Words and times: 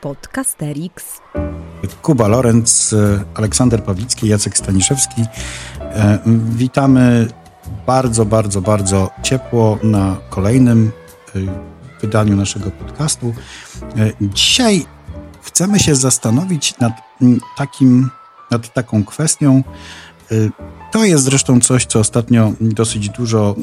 Podcasterix. 0.00 1.20
Kuba 2.02 2.28
Lorenz, 2.28 2.94
Aleksander 3.34 3.84
Pawlicki, 3.84 4.28
Jacek 4.28 4.58
Staniszewski. 4.58 5.22
E, 5.80 6.18
witamy 6.56 7.28
bardzo, 7.86 8.24
bardzo, 8.24 8.60
bardzo 8.60 9.10
ciepło 9.22 9.78
na 9.82 10.16
kolejnym 10.30 10.92
e, 11.28 11.40
wydaniu 12.00 12.36
naszego 12.36 12.70
podcastu. 12.70 13.34
E, 13.96 14.10
dzisiaj 14.20 14.84
chcemy 15.42 15.78
się 15.78 15.94
zastanowić 15.94 16.78
nad 16.78 16.92
takim, 17.56 18.10
nad 18.50 18.72
taką 18.74 19.04
kwestią. 19.04 19.62
To 20.92 21.04
jest 21.04 21.24
zresztą 21.24 21.60
coś, 21.60 21.86
co 21.86 21.98
ostatnio 21.98 22.52
dosyć 22.60 23.08
dużo, 23.08 23.56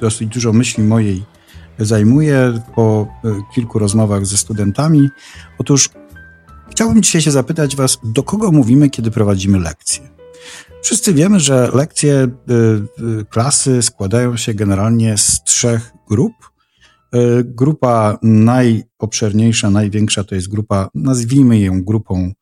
dosyć 0.00 0.28
dużo 0.28 0.52
myśli 0.52 0.84
mojej 0.84 1.24
zajmuje 1.84 2.62
po 2.74 3.06
kilku 3.54 3.78
rozmowach 3.78 4.26
ze 4.26 4.36
studentami. 4.36 5.08
Otóż 5.58 5.90
chciałbym 6.70 7.02
dzisiaj 7.02 7.22
się 7.22 7.30
zapytać 7.30 7.76
Was, 7.76 7.98
do 8.04 8.22
kogo 8.22 8.52
mówimy, 8.52 8.90
kiedy 8.90 9.10
prowadzimy 9.10 9.58
lekcje? 9.58 10.10
Wszyscy 10.82 11.14
wiemy, 11.14 11.40
że 11.40 11.70
lekcje 11.74 12.28
y, 12.50 13.24
klasy 13.24 13.82
składają 13.82 14.36
się 14.36 14.54
generalnie 14.54 15.18
z 15.18 15.42
trzech 15.44 15.92
grup. 16.08 16.32
Y, 17.14 17.44
grupa 17.44 18.18
najobszerniejsza, 18.22 19.70
największa 19.70 20.24
to 20.24 20.34
jest 20.34 20.48
grupa, 20.48 20.88
nazwijmy 20.94 21.60
ją 21.60 21.84
grupą 21.84 22.32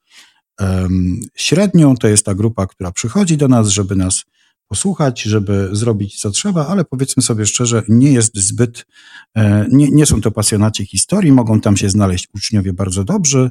średnią. 1.36 1.96
To 1.96 2.08
jest 2.08 2.24
ta 2.24 2.34
grupa, 2.34 2.66
która 2.66 2.92
przychodzi 2.92 3.36
do 3.36 3.48
nas, 3.48 3.68
żeby 3.68 3.96
nas 3.96 4.24
posłuchać, 4.68 5.22
żeby 5.22 5.68
zrobić 5.72 6.20
co 6.20 6.30
trzeba, 6.30 6.66
ale 6.66 6.84
powiedzmy 6.84 7.22
sobie 7.22 7.46
szczerze, 7.46 7.82
nie 7.88 8.12
jest 8.12 8.36
zbyt, 8.36 8.86
e, 9.34 9.66
nie, 9.72 9.90
nie 9.90 10.06
są 10.06 10.20
to 10.20 10.30
pasjonaci 10.30 10.86
historii, 10.86 11.32
mogą 11.32 11.60
tam 11.60 11.76
się 11.76 11.90
znaleźć 11.90 12.28
uczniowie 12.34 12.72
bardzo 12.72 13.04
dobrzy, 13.04 13.50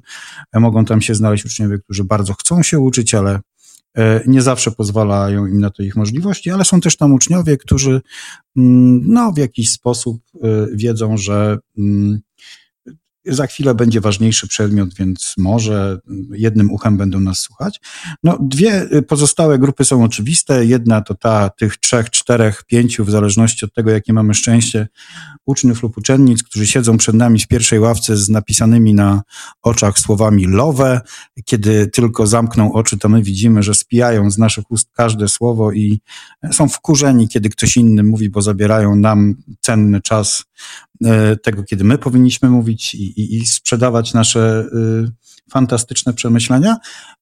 e, 0.54 0.60
mogą 0.60 0.86
tam 0.86 1.02
się 1.02 1.16
znaleźć 1.16 1.46
uczniowie, 1.46 1.80
którzy 1.80 2.04
bardzo 2.04 2.34
chcą 2.34 2.64
się 2.64 2.80
uczyć, 2.80 3.14
ale 3.14 3.40
e, 3.98 4.24
nie 4.28 4.42
zawsze 4.42 4.72
pozwalają 4.72 5.46
im 5.46 5.60
na 5.60 5.70
to 5.70 5.84
ich 5.84 5.96
możliwości, 5.96 6.52
ale 6.52 6.66
są 6.66 6.82
też 6.82 6.98
tam 6.98 7.14
uczniowie, 7.14 7.58
którzy 7.58 8.02
mm, 8.58 9.02
no, 9.06 9.32
w 9.32 9.38
jakiś 9.38 9.72
sposób 9.72 10.22
wiedzą, 10.74 11.18
że 11.18 11.58
mm, 11.78 12.20
za 13.30 13.48
chwilę 13.48 13.76
będzie 13.76 14.02
ważniejszy 14.02 14.48
przedmiot, 14.48 14.94
więc 14.94 15.34
może 15.38 16.00
jednym 16.32 16.72
uchem 16.72 16.98
będą 16.98 17.20
nas 17.20 17.40
słuchać. 17.40 17.82
No, 18.24 18.38
dwie 18.42 18.88
pozostałe 19.08 19.60
grupy 19.60 19.86
są 19.86 20.04
oczywiste. 20.04 20.66
Jedna 20.66 21.02
to 21.02 21.16
ta 21.16 21.50
tych 21.50 21.78
trzech, 21.78 22.10
czterech, 22.10 22.64
pięciu, 22.64 23.06
w 23.06 23.10
zależności 23.10 23.66
od 23.66 23.74
tego, 23.74 23.92
jakie 23.92 24.14
mamy 24.14 24.34
szczęście, 24.34 24.88
uczniów 25.46 25.84
lub 25.84 25.98
uczennic, 25.98 26.44
którzy 26.44 26.68
siedzą 26.68 26.98
przed 26.98 27.16
nami 27.16 27.40
w 27.40 27.48
pierwszej 27.48 27.80
ławce 27.80 28.18
z 28.18 28.30
napisanymi 28.30 28.94
na 28.94 29.22
oczach 29.62 30.00
słowami 30.00 30.48
lowe. 30.48 31.02
Kiedy 31.46 31.88
tylko 31.88 32.28
zamkną 32.28 32.74
oczy, 32.74 32.98
to 32.98 33.10
my 33.10 33.24
widzimy, 33.24 33.64
że 33.64 33.74
spijają 33.74 34.32
z 34.32 34.38
naszych 34.38 34.72
ust 34.72 34.90
każde 34.94 35.28
słowo 35.28 35.72
i 35.72 36.00
są 36.52 36.70
wkurzeni, 36.70 37.28
kiedy 37.28 37.50
ktoś 37.50 37.78
inny 37.78 38.04
mówi, 38.04 38.30
bo 38.30 38.42
zabierają 38.42 38.96
nam 38.96 39.36
cenny 39.62 40.02
czas 40.02 40.46
e, 41.06 41.36
tego, 41.36 41.64
kiedy 41.64 41.84
my 41.84 41.98
powinniśmy 41.98 42.50
mówić 42.50 42.96
i, 42.96 43.17
i, 43.18 43.38
i 43.38 43.46
sprzedawać 43.46 44.14
nasze 44.14 44.66
y, 44.74 45.52
fantastyczne 45.52 46.14
przemyślenia. 46.14 46.78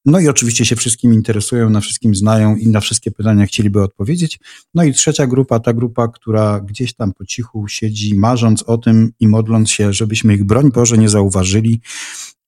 No 0.05 0.19
i 0.19 0.27
oczywiście 0.27 0.65
się 0.65 0.75
wszystkim 0.75 1.13
interesują, 1.13 1.69
na 1.69 1.81
wszystkim 1.81 2.15
znają 2.15 2.55
i 2.55 2.67
na 2.67 2.79
wszystkie 2.79 3.11
pytania 3.11 3.45
chcieliby 3.45 3.83
odpowiedzieć. 3.83 4.39
No 4.73 4.83
i 4.83 4.93
trzecia 4.93 5.27
grupa, 5.27 5.59
ta 5.59 5.73
grupa, 5.73 6.07
która 6.07 6.59
gdzieś 6.59 6.93
tam 6.93 7.13
po 7.13 7.25
cichu 7.25 7.67
siedzi, 7.67 8.15
marząc 8.15 8.63
o 8.63 8.77
tym 8.77 9.11
i 9.19 9.27
modląc 9.27 9.71
się, 9.71 9.93
żebyśmy 9.93 10.33
ich, 10.33 10.43
broń 10.43 10.71
Boże, 10.71 10.97
nie 10.97 11.09
zauważyli 11.09 11.81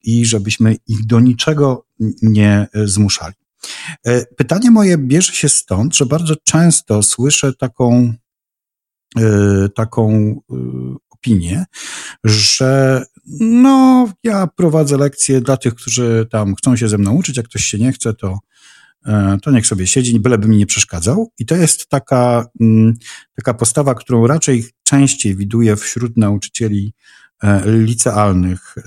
i 0.04 0.26
żebyśmy 0.26 0.76
ich 0.88 1.06
do 1.06 1.20
niczego 1.20 1.86
nie 2.22 2.68
zmuszali. 2.86 3.34
E, 4.06 4.26
pytanie 4.26 4.72
moje 4.72 4.98
bierze 4.98 5.34
się 5.34 5.50
stąd, 5.50 5.96
że 5.96 6.06
bardzo 6.06 6.36
często 6.44 7.04
słyszę 7.04 7.54
taką, 7.54 8.14
e, 9.18 9.70
taką 9.76 10.12
e, 10.52 10.56
opinię, 11.10 11.66
że 12.24 13.06
no, 13.40 14.08
ja 14.24 14.48
prowadzę 14.48 14.98
lekcje 14.98 15.42
dla 15.42 15.58
tych, 15.58 15.76
którzy 15.76 16.28
tam 16.32 16.56
chcą 16.56 16.76
się 16.76 16.88
ze 16.88 16.98
mną 16.98 17.14
uczyć, 17.14 17.38
jak 17.38 17.46
ktoś 17.46 17.66
się 17.66 17.78
nie 17.78 17.92
chce, 17.92 18.14
to, 18.14 18.40
e, 19.06 19.38
to 19.42 19.52
niech 19.52 19.68
sobie 19.68 19.88
siedzi, 19.88 20.20
byleby 20.20 20.48
mi 20.48 20.58
nie 20.58 20.66
przeszkadzał. 20.66 21.32
I 21.40 21.46
to 21.46 21.56
jest 21.56 21.88
taka, 21.90 22.46
mm, 22.62 22.94
taka 23.36 23.54
postawa, 23.54 23.96
którą 23.96 24.28
raczej 24.28 24.66
częściej 24.84 25.36
widuję 25.36 25.76
wśród 25.76 26.18
nauczycieli 26.18 26.94
e, 27.44 27.62
licealnych 27.66 28.76
e, 28.78 28.82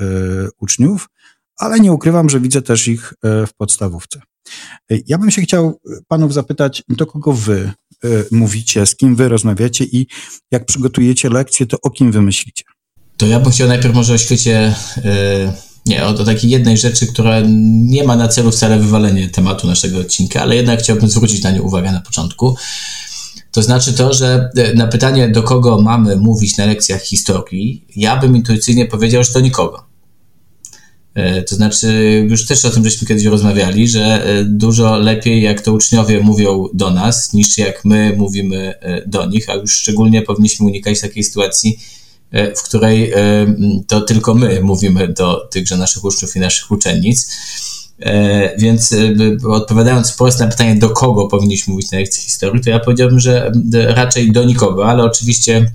uczniów, 0.61 1.09
ale 1.57 1.81
nie 1.81 1.93
ukrywam, 1.93 2.29
że 2.29 2.41
widzę 2.41 2.63
też 2.63 2.89
ich 2.89 3.15
w 3.23 3.55
podstawówce. 3.57 4.21
Ja 5.07 5.19
bym 5.19 5.31
się 5.31 5.43
chciał 5.43 5.81
panów 6.09 6.35
zapytać, 6.35 6.83
do 6.89 7.07
kogo 7.07 7.33
wy 7.33 7.73
mówicie, 8.31 8.87
z 8.87 8.97
kim 8.97 9.17
wy 9.17 9.29
rozmawiacie 9.29 9.85
i 9.85 10.07
jak 10.51 10.67
przygotujecie 10.67 11.31
lekcje, 11.31 11.67
to 11.67 11.81
o 11.81 11.91
kim 11.91 12.13
wy 12.13 12.23
myślicie? 12.23 12.65
To 13.21 13.27
ja 13.27 13.41
bym 13.41 13.53
chciał 13.53 13.69
najpierw 13.69 13.95
może 13.95 14.15
o 14.15 14.19
świecie, 14.19 14.75
yy, 14.97 15.53
nie, 15.87 16.05
o, 16.05 16.09
o 16.09 16.25
takiej 16.25 16.51
jednej 16.51 16.79
rzeczy, 16.79 17.07
która 17.07 17.41
nie 17.87 18.05
ma 18.05 18.17
na 18.17 18.29
celu 18.29 18.51
wcale 18.51 18.79
wywalenie 18.79 19.29
tematu 19.29 19.67
naszego 19.67 19.99
odcinka, 19.99 20.43
ale 20.43 20.57
jednak 20.57 20.81
chciałbym 20.81 21.11
zwrócić 21.11 21.43
na 21.43 21.51
nią 21.51 21.63
uwagę 21.63 21.93
na 21.93 22.01
początku. 22.01 22.57
To 23.53 23.63
znaczy 23.63 23.93
to, 23.93 24.13
że 24.13 24.51
e, 24.57 24.75
na 24.75 24.87
pytanie, 24.87 25.29
do 25.29 25.43
kogo 25.43 25.83
mamy 25.83 26.17
mówić 26.17 26.57
na 26.57 26.67
lekcjach 26.67 27.03
historii, 27.03 27.85
ja 27.97 28.17
bym 28.17 28.37
intuicyjnie 28.37 28.87
powiedział, 28.87 29.25
że 29.25 29.33
do 29.33 29.41
nikogo. 29.41 29.85
E, 31.15 31.43
to 31.43 31.55
znaczy, 31.55 32.27
już 32.31 32.47
też 32.47 32.65
o 32.65 32.71
tym 32.71 32.85
żeśmy 32.85 33.09
kiedyś 33.09 33.25
rozmawiali, 33.25 33.89
że 33.89 34.25
dużo 34.45 34.99
lepiej 34.99 35.43
jak 35.43 35.61
to 35.61 35.73
uczniowie 35.73 36.21
mówią 36.21 36.67
do 36.75 36.91
nas, 36.91 37.33
niż 37.33 37.59
jak 37.59 37.85
my 37.85 38.15
mówimy 38.17 38.75
do 39.07 39.27
nich, 39.27 39.51
a 39.51 39.55
już 39.55 39.73
szczególnie 39.73 40.23
powinniśmy 40.23 40.67
unikać 40.67 41.01
takiej 41.01 41.25
sytuacji, 41.25 41.79
E, 41.79 42.00
w 42.33 42.63
której 42.63 43.13
e, 43.13 43.17
to 43.87 44.01
tylko 44.01 44.35
my 44.35 44.61
mówimy 44.63 45.09
do 45.09 45.49
tychże 45.51 45.77
naszych 45.77 46.05
uczniów 46.05 46.37
i 46.37 46.41
naszych 46.41 46.71
uczennic. 46.71 47.37
E, 48.01 48.59
więc 48.59 48.95
odpowiadając 49.49 50.11
wprost 50.11 50.41
na 50.41 50.47
pytanie, 50.47 50.77
do 50.77 50.91
kogo 50.91 51.27
powinniśmy 51.27 51.73
mówić 51.73 51.91
na 51.91 51.99
lekcji 51.99 52.23
historii, 52.23 52.63
to 52.63 52.71
ja 52.71 52.81
powiedziałbym, 52.81 53.21
że 53.21 53.53
raczej 53.73 54.33
do 54.33 54.45
nikogo, 54.45 54.89
ale 54.89 55.05
oczywiście 55.05 55.73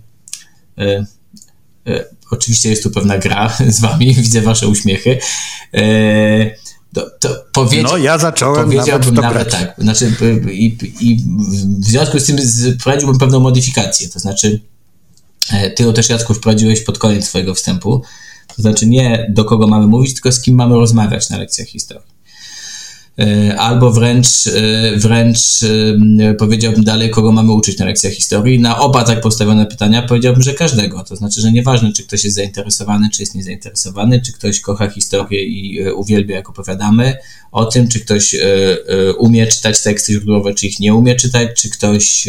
oczywiście 2.31 2.69
jest 2.69 2.83
tu 2.83 2.91
pewna 2.91 3.17
gra 3.17 3.57
z 3.67 3.81
wami, 3.81 4.13
widzę 4.13 4.41
wasze 4.41 4.67
uśmiechy. 4.67 5.19
To, 6.93 7.09
to 7.19 7.29
powiedział, 7.53 7.91
no, 7.91 7.97
ja 7.97 8.17
zacząłem 8.17 8.65
powiedziałbym 8.65 9.13
nawet, 9.13 9.33
nawet 9.33 9.51
tak. 9.51 9.75
Znaczy, 9.77 10.13
i, 10.51 10.77
i 10.99 11.23
w 11.79 11.85
związku 11.85 12.19
z 12.19 12.25
tym 12.25 12.37
wprowadziłbym 12.79 13.19
pewną 13.19 13.39
modyfikację. 13.39 14.09
To 14.09 14.19
znaczy, 14.19 14.59
E, 14.59 14.74
ty 15.75 15.83
ją 15.83 15.93
też, 15.93 16.09
Jacku, 16.09 16.33
wprowadziłeś 16.33 16.81
pod 16.81 16.97
koniec 16.97 17.25
swojego 17.25 17.55
wstępu. 17.55 18.01
To 18.55 18.61
znaczy 18.61 18.87
nie 18.87 19.27
do 19.29 19.45
kogo 19.45 19.67
mamy 19.67 19.87
mówić, 19.87 20.13
tylko 20.13 20.31
z 20.31 20.41
kim 20.41 20.55
mamy 20.55 20.75
rozmawiać 20.75 21.29
na 21.29 21.37
lekcjach 21.37 21.67
historii. 21.67 22.15
E, 23.19 23.57
albo 23.59 23.91
wręcz, 23.91 24.27
e, 24.47 24.97
wręcz 24.97 25.39
powiedziałbym 26.39 26.83
dalej, 26.83 27.09
kogo 27.09 27.31
mamy 27.31 27.51
uczyć 27.51 27.77
na 27.77 27.85
lekcjach 27.85 28.13
historii. 28.13 28.59
Na 28.59 28.79
oba 28.79 29.03
tak 29.03 29.21
postawione 29.21 29.65
pytania 29.65 30.01
powiedziałbym, 30.01 30.43
że 30.43 30.53
każdego. 30.53 31.03
To 31.03 31.15
znaczy, 31.15 31.41
że 31.41 31.51
nieważne, 31.51 31.93
czy 31.93 32.03
ktoś 32.03 32.23
jest 32.23 32.35
zainteresowany, 32.35 33.09
czy 33.13 33.21
jest 33.21 33.35
niezainteresowany, 33.35 34.21
czy 34.21 34.33
ktoś 34.33 34.59
kocha 34.59 34.89
historię 34.89 35.45
i 35.45 35.89
uwielbia, 35.91 36.35
jak 36.35 36.49
opowiadamy 36.49 37.17
o 37.51 37.65
tym, 37.65 37.87
czy 37.87 37.99
ktoś 37.99 38.35
umie 39.17 39.47
czytać 39.47 39.81
teksty 39.83 40.13
źródłowe, 40.13 40.53
czy 40.53 40.67
ich 40.67 40.79
nie 40.79 40.95
umie 40.95 41.15
czytać, 41.15 41.49
czy 41.57 41.69
ktoś 41.69 42.27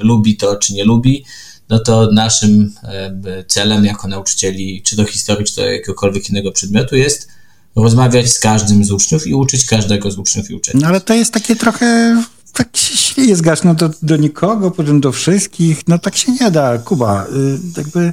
lubi 0.00 0.36
to, 0.36 0.56
czy 0.56 0.74
nie 0.74 0.84
lubi 0.84 1.24
no 1.70 1.78
to 1.78 2.08
naszym 2.12 2.72
e, 2.84 3.44
celem 3.44 3.84
jako 3.84 4.08
nauczycieli, 4.08 4.82
czy 4.82 4.96
do 4.96 5.04
historii, 5.04 5.46
czy 5.46 5.56
do 5.56 5.66
jakiegokolwiek 5.66 6.30
innego 6.30 6.52
przedmiotu 6.52 6.96
jest 6.96 7.28
rozmawiać 7.76 8.32
z 8.32 8.38
każdym 8.38 8.84
z 8.84 8.90
uczniów 8.90 9.26
i 9.26 9.34
uczyć 9.34 9.66
każdego 9.66 10.10
z 10.10 10.18
uczniów 10.18 10.50
i 10.50 10.54
uczniów. 10.54 10.82
No 10.82 10.88
ale 10.88 11.00
to 11.00 11.14
jest 11.14 11.32
takie 11.32 11.56
trochę, 11.56 12.22
tak 12.52 12.76
się 12.76 12.96
śmieje 12.96 13.36
zgasz, 13.36 13.62
no 13.62 13.74
do, 13.74 13.90
do 14.02 14.16
nikogo, 14.16 14.70
potem 14.70 15.00
do 15.00 15.12
wszystkich, 15.12 15.88
no 15.88 15.98
tak 15.98 16.16
się 16.16 16.32
nie 16.32 16.50
da, 16.50 16.78
Kuba, 16.78 17.26
y, 17.26 17.58
jakby 17.76 18.12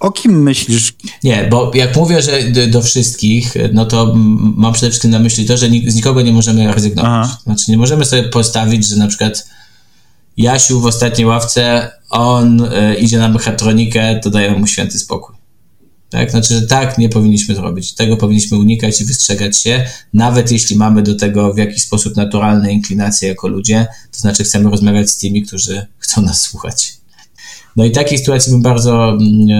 o 0.00 0.10
kim 0.10 0.42
myślisz? 0.42 0.92
Nie, 1.24 1.48
bo 1.50 1.70
jak 1.74 1.96
mówię, 1.96 2.22
że 2.22 2.42
do 2.68 2.82
wszystkich, 2.82 3.54
no 3.72 3.86
to 3.86 4.14
mam 4.56 4.72
przede 4.72 4.90
wszystkim 4.90 5.10
na 5.10 5.18
myśli 5.18 5.46
to, 5.46 5.56
że 5.56 5.66
z 5.86 5.94
nikogo 5.94 6.22
nie 6.22 6.32
możemy 6.32 6.74
rezygnować. 6.74 7.10
Aha. 7.14 7.38
Znaczy 7.44 7.70
nie 7.70 7.76
możemy 7.76 8.04
sobie 8.04 8.24
postawić, 8.24 8.88
że 8.88 8.96
na 8.96 9.06
przykład 9.06 9.48
Jasiu 10.38 10.80
w 10.80 10.86
ostatniej 10.86 11.26
ławce, 11.26 11.90
on 12.10 12.60
y, 12.60 12.94
idzie 12.94 13.18
na 13.18 13.28
mechatronikę, 13.28 14.20
to 14.22 14.30
dajemy 14.30 14.58
mu 14.58 14.66
święty 14.66 14.98
spokój. 14.98 15.36
Tak? 16.10 16.30
Znaczy, 16.30 16.54
że 16.54 16.62
tak 16.62 16.98
nie 16.98 17.08
powinniśmy 17.08 17.54
zrobić. 17.54 17.94
Tego 17.94 18.16
powinniśmy 18.16 18.58
unikać 18.58 19.00
i 19.00 19.04
wystrzegać 19.04 19.62
się, 19.62 19.84
nawet 20.14 20.52
jeśli 20.52 20.76
mamy 20.76 21.02
do 21.02 21.14
tego 21.14 21.54
w 21.54 21.58
jakiś 21.58 21.82
sposób 21.82 22.16
naturalne 22.16 22.72
inklinacje 22.72 23.28
jako 23.28 23.48
ludzie, 23.48 23.86
to 24.12 24.18
znaczy 24.18 24.44
chcemy 24.44 24.70
rozmawiać 24.70 25.10
z 25.10 25.16
tymi, 25.16 25.42
którzy 25.42 25.86
chcą 25.98 26.22
nas 26.22 26.40
słuchać. 26.40 26.98
No 27.76 27.84
i 27.84 27.90
takiej 27.90 28.18
sytuacji 28.18 28.52
bym 28.52 28.62
bardzo 28.62 29.18
y, 29.20 29.52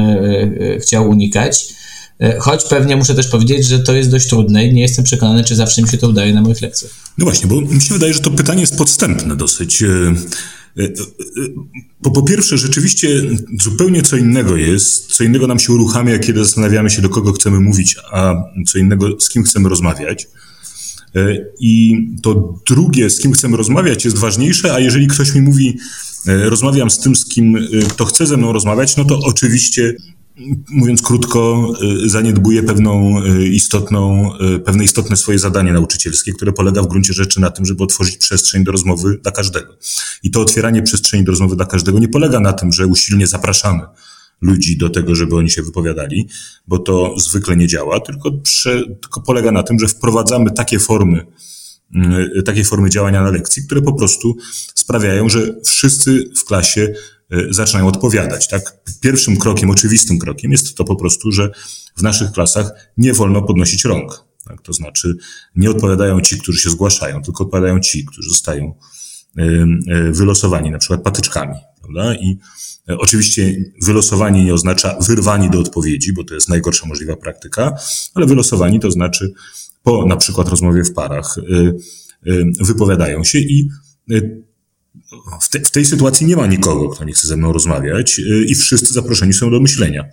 y, 0.62 0.80
chciał 0.80 1.08
unikać. 1.08 1.74
E, 2.20 2.38
choć 2.38 2.64
pewnie 2.64 2.96
muszę 2.96 3.14
też 3.14 3.28
powiedzieć, 3.28 3.66
że 3.66 3.78
to 3.78 3.92
jest 3.92 4.10
dość 4.10 4.28
trudne 4.28 4.64
i 4.64 4.74
nie 4.74 4.82
jestem 4.82 5.04
przekonany, 5.04 5.44
czy 5.44 5.56
zawsze 5.56 5.82
mi 5.82 5.88
się 5.88 5.98
to 5.98 6.08
udaje 6.08 6.34
na 6.34 6.42
moich 6.42 6.60
lekcjach. 6.60 6.92
No 7.18 7.24
właśnie, 7.24 7.46
bo 7.46 7.60
mi 7.60 7.80
się 7.80 7.94
wydaje, 7.94 8.14
że 8.14 8.20
to 8.20 8.30
pytanie 8.30 8.60
jest 8.60 8.78
podstępne 8.78 9.36
dosyć. 9.36 9.84
E, 10.78 10.82
e, 10.82 10.88
bo 12.02 12.10
po 12.10 12.22
pierwsze, 12.22 12.58
rzeczywiście 12.58 13.08
zupełnie 13.62 14.02
co 14.02 14.16
innego 14.16 14.56
jest, 14.56 15.06
co 15.06 15.24
innego 15.24 15.46
nam 15.46 15.58
się 15.58 15.72
uruchamia, 15.72 16.18
kiedy 16.18 16.44
zastanawiamy 16.44 16.90
się, 16.90 17.02
do 17.02 17.08
kogo 17.08 17.32
chcemy 17.32 17.60
mówić, 17.60 17.96
a 18.12 18.34
co 18.66 18.78
innego, 18.78 19.20
z 19.20 19.28
kim 19.28 19.42
chcemy 19.42 19.68
rozmawiać. 19.68 20.28
I 21.60 21.94
to 22.22 22.54
drugie, 22.68 23.10
z 23.10 23.20
kim 23.20 23.32
chcemy 23.32 23.56
rozmawiać, 23.56 24.04
jest 24.04 24.18
ważniejsze, 24.18 24.74
a 24.74 24.80
jeżeli 24.80 25.06
ktoś 25.06 25.34
mi 25.34 25.40
mówi, 25.40 25.78
rozmawiam 26.26 26.90
z 26.90 26.98
tym, 26.98 27.16
z 27.16 27.24
kim 27.24 27.68
to 27.96 28.04
chce 28.04 28.26
ze 28.26 28.36
mną 28.36 28.52
rozmawiać, 28.52 28.96
no 28.96 29.04
to 29.04 29.20
oczywiście 29.24 29.94
mówiąc 30.70 31.02
krótko, 31.02 31.72
y, 32.04 32.08
zaniedbuje 32.08 32.62
pewną 32.62 33.24
y, 33.24 33.48
istotną, 33.48 34.32
y, 34.56 34.58
pewne 34.58 34.84
istotne 34.84 35.16
swoje 35.16 35.38
zadanie 35.38 35.72
nauczycielskie, 35.72 36.32
które 36.32 36.52
polega 36.52 36.82
w 36.82 36.86
gruncie 36.86 37.12
rzeczy 37.12 37.40
na 37.40 37.50
tym, 37.50 37.66
żeby 37.66 37.84
otworzyć 37.84 38.16
przestrzeń 38.16 38.64
do 38.64 38.72
rozmowy 38.72 39.18
dla 39.22 39.32
każdego. 39.32 39.76
I 40.22 40.30
to 40.30 40.40
otwieranie 40.40 40.82
przestrzeni 40.82 41.24
do 41.24 41.32
rozmowy 41.32 41.56
dla 41.56 41.66
każdego 41.66 41.98
nie 41.98 42.08
polega 42.08 42.40
na 42.40 42.52
tym, 42.52 42.72
że 42.72 42.86
usilnie 42.86 43.26
zapraszamy 43.26 43.82
ludzi 44.40 44.78
do 44.78 44.90
tego, 44.90 45.14
żeby 45.14 45.36
oni 45.36 45.50
się 45.50 45.62
wypowiadali, 45.62 46.28
bo 46.66 46.78
to 46.78 47.14
zwykle 47.18 47.56
nie 47.56 47.66
działa, 47.66 48.00
tylko, 48.00 48.32
prze, 48.32 48.82
tylko 49.00 49.20
polega 49.20 49.52
na 49.52 49.62
tym, 49.62 49.78
że 49.78 49.88
wprowadzamy 49.88 50.50
takie 50.50 50.78
formy, 50.78 51.26
takie 52.44 52.64
formy 52.64 52.90
działania 52.90 53.22
na 53.22 53.30
lekcji, 53.30 53.62
które 53.62 53.82
po 53.82 53.92
prostu 53.92 54.36
sprawiają, 54.74 55.28
że 55.28 55.54
wszyscy 55.64 56.30
w 56.36 56.44
klasie 56.44 56.94
zaczynają 57.50 57.86
odpowiadać. 57.86 58.48
Tak? 58.48 58.76
Pierwszym 59.00 59.36
krokiem, 59.36 59.70
oczywistym 59.70 60.18
krokiem 60.18 60.52
jest 60.52 60.74
to 60.74 60.84
po 60.84 60.96
prostu, 60.96 61.32
że 61.32 61.50
w 61.96 62.02
naszych 62.02 62.32
klasach 62.32 62.72
nie 62.96 63.12
wolno 63.12 63.42
podnosić 63.42 63.84
rąk. 63.84 64.24
Tak? 64.44 64.62
To 64.62 64.72
znaczy 64.72 65.16
nie 65.56 65.70
odpowiadają 65.70 66.20
ci, 66.20 66.38
którzy 66.38 66.58
się 66.58 66.70
zgłaszają, 66.70 67.22
tylko 67.22 67.44
odpowiadają 67.44 67.80
ci, 67.80 68.04
którzy 68.04 68.28
zostają 68.28 68.74
y, 69.38 69.42
y, 69.42 70.12
wylosowani 70.12 70.70
na 70.70 70.78
przykład 70.78 71.02
patyczkami. 71.02 71.54
Prawda? 71.80 72.14
I 72.14 72.38
oczywiście 72.98 73.56
wylosowanie 73.82 74.44
nie 74.44 74.54
oznacza 74.54 74.96
wyrwani 75.00 75.50
do 75.50 75.58
odpowiedzi, 75.58 76.12
bo 76.12 76.24
to 76.24 76.34
jest 76.34 76.48
najgorsza 76.48 76.86
możliwa 76.86 77.16
praktyka, 77.16 77.74
ale 78.14 78.26
wylosowani 78.26 78.80
to 78.80 78.90
znaczy 78.90 79.32
po 79.82 80.06
na 80.06 80.16
przykład 80.16 80.48
rozmowie 80.48 80.84
w 80.84 80.92
parach 80.92 81.36
wypowiadają 82.60 83.24
się 83.24 83.38
i 83.38 83.68
w, 85.40 85.48
te, 85.48 85.60
w, 85.60 85.70
tej 85.70 85.84
sytuacji 85.84 86.26
nie 86.26 86.36
ma 86.36 86.46
nikogo, 86.46 86.88
kto 86.88 87.04
nie 87.04 87.12
chce 87.12 87.26
ze 87.26 87.36
mną 87.36 87.52
rozmawiać 87.52 88.18
y, 88.18 88.44
i 88.48 88.54
wszyscy 88.54 88.94
zaproszeni 88.94 89.32
są 89.32 89.50
do 89.50 89.60
myślenia. 89.60 90.04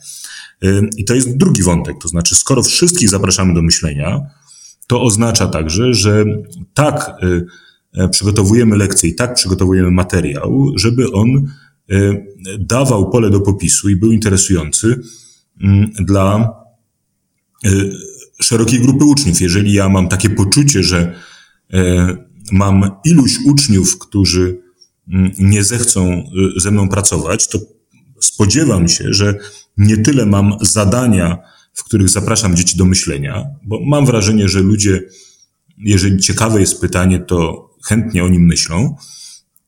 Y, 0.64 0.90
I 0.98 1.06
to 1.06 1.16
jest 1.16 1.38
drugi 1.38 1.64
wątek, 1.64 1.96
to 2.02 2.08
znaczy, 2.08 2.36
skoro 2.36 2.64
wszystkich 2.64 3.10
zapraszamy 3.10 3.54
do 3.54 3.62
myślenia, 3.62 4.22
to 4.88 5.02
oznacza 5.02 5.48
także, 5.48 5.94
że 5.94 6.26
tak 6.74 7.12
y, 7.24 7.46
e, 7.94 8.10
przygotowujemy 8.10 8.78
lekcję 8.78 9.10
i 9.10 9.16
tak 9.16 9.34
przygotowujemy 9.34 9.92
materiał, 9.92 10.72
żeby 10.76 11.12
on 11.12 11.52
dawał 12.60 13.10
pole 13.10 13.30
do 13.30 13.42
popisu 13.42 13.90
i 13.90 13.96
był 13.96 14.12
interesujący 14.12 15.02
mm, 15.62 15.92
dla 15.92 16.54
szerokiej 18.42 18.80
grupy 18.80 19.06
uczniów. 19.06 19.42
Jeżeli 19.42 19.74
ja 19.74 19.90
mam 19.90 20.08
takie 20.08 20.30
poczucie, 20.30 20.84
że 20.84 21.16
e, 21.74 22.18
mam 22.52 22.92
iluś 23.06 23.38
uczniów, 23.46 24.00
którzy 24.00 24.65
nie 25.40 25.64
zechcą 25.64 26.24
y, 26.58 26.60
ze 26.60 26.72
mną 26.72 26.90
pracować, 26.90 27.48
to 27.48 27.60
spodziewam 28.22 28.88
się, 28.88 29.06
że 29.10 29.36
nie 29.78 29.98
tyle 29.98 30.26
mam 30.26 30.58
zadania, 30.62 31.38
w 31.74 31.84
których 31.84 32.10
zapraszam 32.10 32.56
dzieci 32.56 32.78
do 32.78 32.86
myślenia, 32.86 33.46
bo 33.64 33.80
mam 33.86 34.06
wrażenie, 34.06 34.50
że 34.50 34.60
ludzie, 34.60 35.04
jeżeli 35.78 36.20
ciekawe 36.20 36.60
jest 36.60 36.82
pytanie, 36.82 37.20
to 37.20 37.70
chętnie 37.86 38.24
o 38.24 38.30
nim 38.30 38.46
myślą, 38.46 38.96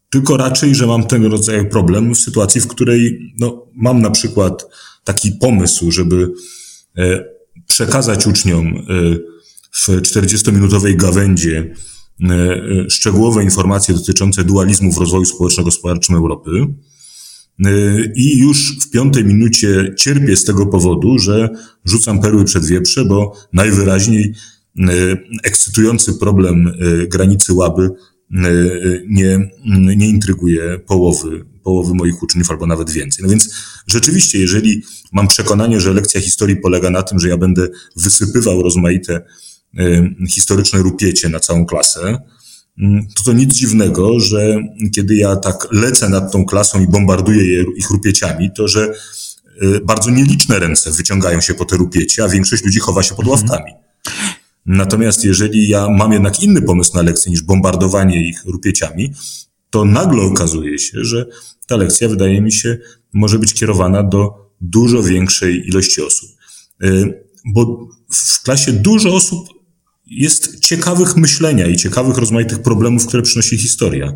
tylko 0.10 0.38
raczej, 0.38 0.76
że 0.76 0.88
mam 0.88 1.08
tego 1.08 1.30
rodzaju 1.30 1.70
problem 1.70 2.16
w 2.16 2.20
sytuacji, 2.20 2.62
w 2.62 2.68
której 2.68 3.34
no, 3.40 3.66
mam 3.76 4.02
na 4.02 4.10
przykład 4.10 4.66
taki 5.04 5.32
pomysł, 5.32 5.92
żeby 5.92 6.32
e, 6.98 7.26
przekazać 7.68 8.28
uczniom 8.28 8.68
e, 8.68 8.82
w 9.72 9.88
40-minutowej 9.88 10.96
gawędzie 10.96 11.74
szczegółowe 12.90 13.44
informacje 13.44 13.96
dotyczące 13.96 14.44
dualizmu 14.44 14.92
w 14.92 14.98
rozwoju 14.98 15.26
społeczno-gospodarczym 15.26 16.16
Europy. 16.16 16.50
E, 17.66 17.72
I 18.16 18.38
już 18.38 18.80
w 18.82 18.90
piątej 18.90 19.26
minucie 19.26 19.94
cierpię 19.98 20.38
z 20.38 20.44
tego 20.44 20.66
powodu, 20.66 21.20
że 21.20 21.50
rzucam 21.86 22.22
perły 22.22 22.46
przed 22.46 22.66
wieprze, 22.66 23.06
bo 23.06 23.34
najwyraźniej 23.54 24.34
ekscytujący 25.44 26.14
problem 26.14 26.72
granicy 27.08 27.54
Łaby 27.54 27.90
nie, 29.10 29.50
nie 29.98 30.10
intryguje 30.10 30.80
połowy, 30.80 31.46
połowy 31.64 31.94
moich 31.94 32.24
uczniów 32.24 32.52
albo 32.52 32.68
nawet 32.68 32.90
więcej. 32.90 33.24
No 33.24 33.30
więc 33.30 33.56
rzeczywiście, 33.88 34.40
jeżeli 34.40 34.84
mam 35.12 35.28
przekonanie, 35.28 35.82
że 35.82 35.94
lekcja 35.94 36.22
historii 36.22 36.56
polega 36.56 36.90
na 36.90 37.04
tym, 37.04 37.20
że 37.20 37.30
ja 37.30 37.38
będę 37.38 37.68
wysypywał 37.96 38.62
rozmaite 38.62 39.22
historyczne 40.30 40.80
rupiecie 40.80 41.30
na 41.30 41.40
całą 41.40 41.66
klasę, 41.66 42.20
mm, 42.80 43.08
to 43.16 43.24
to 43.24 43.34
nic 43.34 43.54
dziwnego, 43.54 44.20
że 44.20 44.60
kiedy 44.96 45.16
ja 45.16 45.36
tak 45.36 45.68
lecę 45.72 46.10
nad 46.10 46.32
tą 46.32 46.46
klasą 46.46 46.82
i 46.82 46.88
bombarduję 46.88 47.54
je 47.54 47.66
ich 47.76 47.90
rupieciami, 47.90 48.52
to 48.56 48.68
że 48.68 48.94
y, 49.62 49.82
bardzo 49.86 50.12
nieliczne 50.12 50.60
ręce 50.60 50.92
wyciągają 50.92 51.42
się 51.42 51.54
po 51.54 51.66
te 51.66 51.78
rupiecie, 51.78 52.24
a 52.24 52.30
większość 52.30 52.64
ludzi 52.64 52.80
chowa 52.80 53.04
się 53.04 53.16
pod 53.16 53.26
mhm. 53.26 53.42
ławkami. 53.42 53.72
Natomiast 54.66 55.26
jeżeli 55.26 55.70
ja 55.70 55.90
mam 55.90 56.14
jednak 56.14 56.44
inny 56.44 56.62
pomysł 56.62 56.96
na 56.96 57.02
lekcję 57.02 57.32
niż 57.32 57.42
bombardowanie 57.42 58.30
ich 58.30 58.46
rupieciami, 58.46 59.14
to 59.70 59.86
nagle 59.86 60.22
okazuje 60.22 60.80
się, 60.80 60.98
że 61.02 61.26
ta 61.68 61.76
lekcja, 61.76 62.10
wydaje 62.10 62.42
mi 62.42 62.52
się, 62.52 62.78
może 63.14 63.40
być 63.40 63.54
kierowana 63.54 64.04
do 64.04 64.52
dużo 64.62 65.04
większej 65.04 65.68
ilości 65.68 66.02
osób. 66.02 66.30
Y, 66.84 67.24
bo 67.46 67.88
w 68.12 68.44
klasie 68.44 68.74
dużo 68.74 69.16
osób 69.16 69.57
jest 70.10 70.60
ciekawych 70.60 71.18
myślenia 71.18 71.68
i 71.68 71.76
ciekawych 71.76 72.18
rozmaitych 72.18 72.62
problemów, 72.62 73.08
które 73.08 73.24
przynosi 73.24 73.58
historia. 73.58 74.14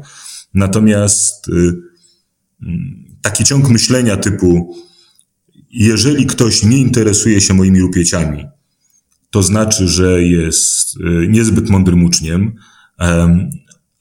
Natomiast 0.53 1.47
y, 1.47 1.51
mm, 2.63 3.05
taki 3.21 3.43
ciąg 3.43 3.69
myślenia 3.69 4.17
typu, 4.17 4.75
jeżeli 5.71 6.25
ktoś 6.25 6.63
nie 6.63 6.77
interesuje 6.77 7.42
się 7.42 7.54
moimi 7.54 7.80
rupieciami, 7.80 8.45
to 9.30 9.44
znaczy, 9.44 9.87
że 9.87 10.23
jest 10.23 10.95
y, 10.95 11.27
niezbyt 11.30 11.69
mądrym 11.69 12.06
uczniem, 12.06 12.56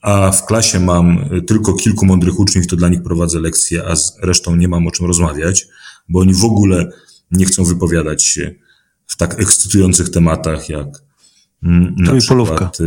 a 0.01 0.31
w 0.31 0.45
klasie 0.45 0.79
mam 0.79 1.29
tylko 1.47 1.73
kilku 1.73 2.05
mądrych 2.05 2.39
uczniów, 2.39 2.67
to 2.67 2.75
dla 2.75 2.89
nich 2.89 3.03
prowadzę 3.03 3.39
lekcje, 3.39 3.87
a 3.87 3.95
z 3.95 4.17
resztą 4.21 4.55
nie 4.55 4.67
mam 4.67 4.87
o 4.87 4.91
czym 4.91 5.05
rozmawiać, 5.05 5.67
bo 6.09 6.19
oni 6.19 6.33
w 6.33 6.43
ogóle 6.43 6.91
nie 7.31 7.45
chcą 7.45 7.63
wypowiadać 7.63 8.25
się 8.25 8.55
w 9.07 9.17
tak 9.17 9.41
ekscytujących 9.41 10.09
tematach 10.09 10.69
jak 10.69 10.87
na 11.61 12.05
trójpolówka. 12.05 12.69
Przykład, 12.69 12.79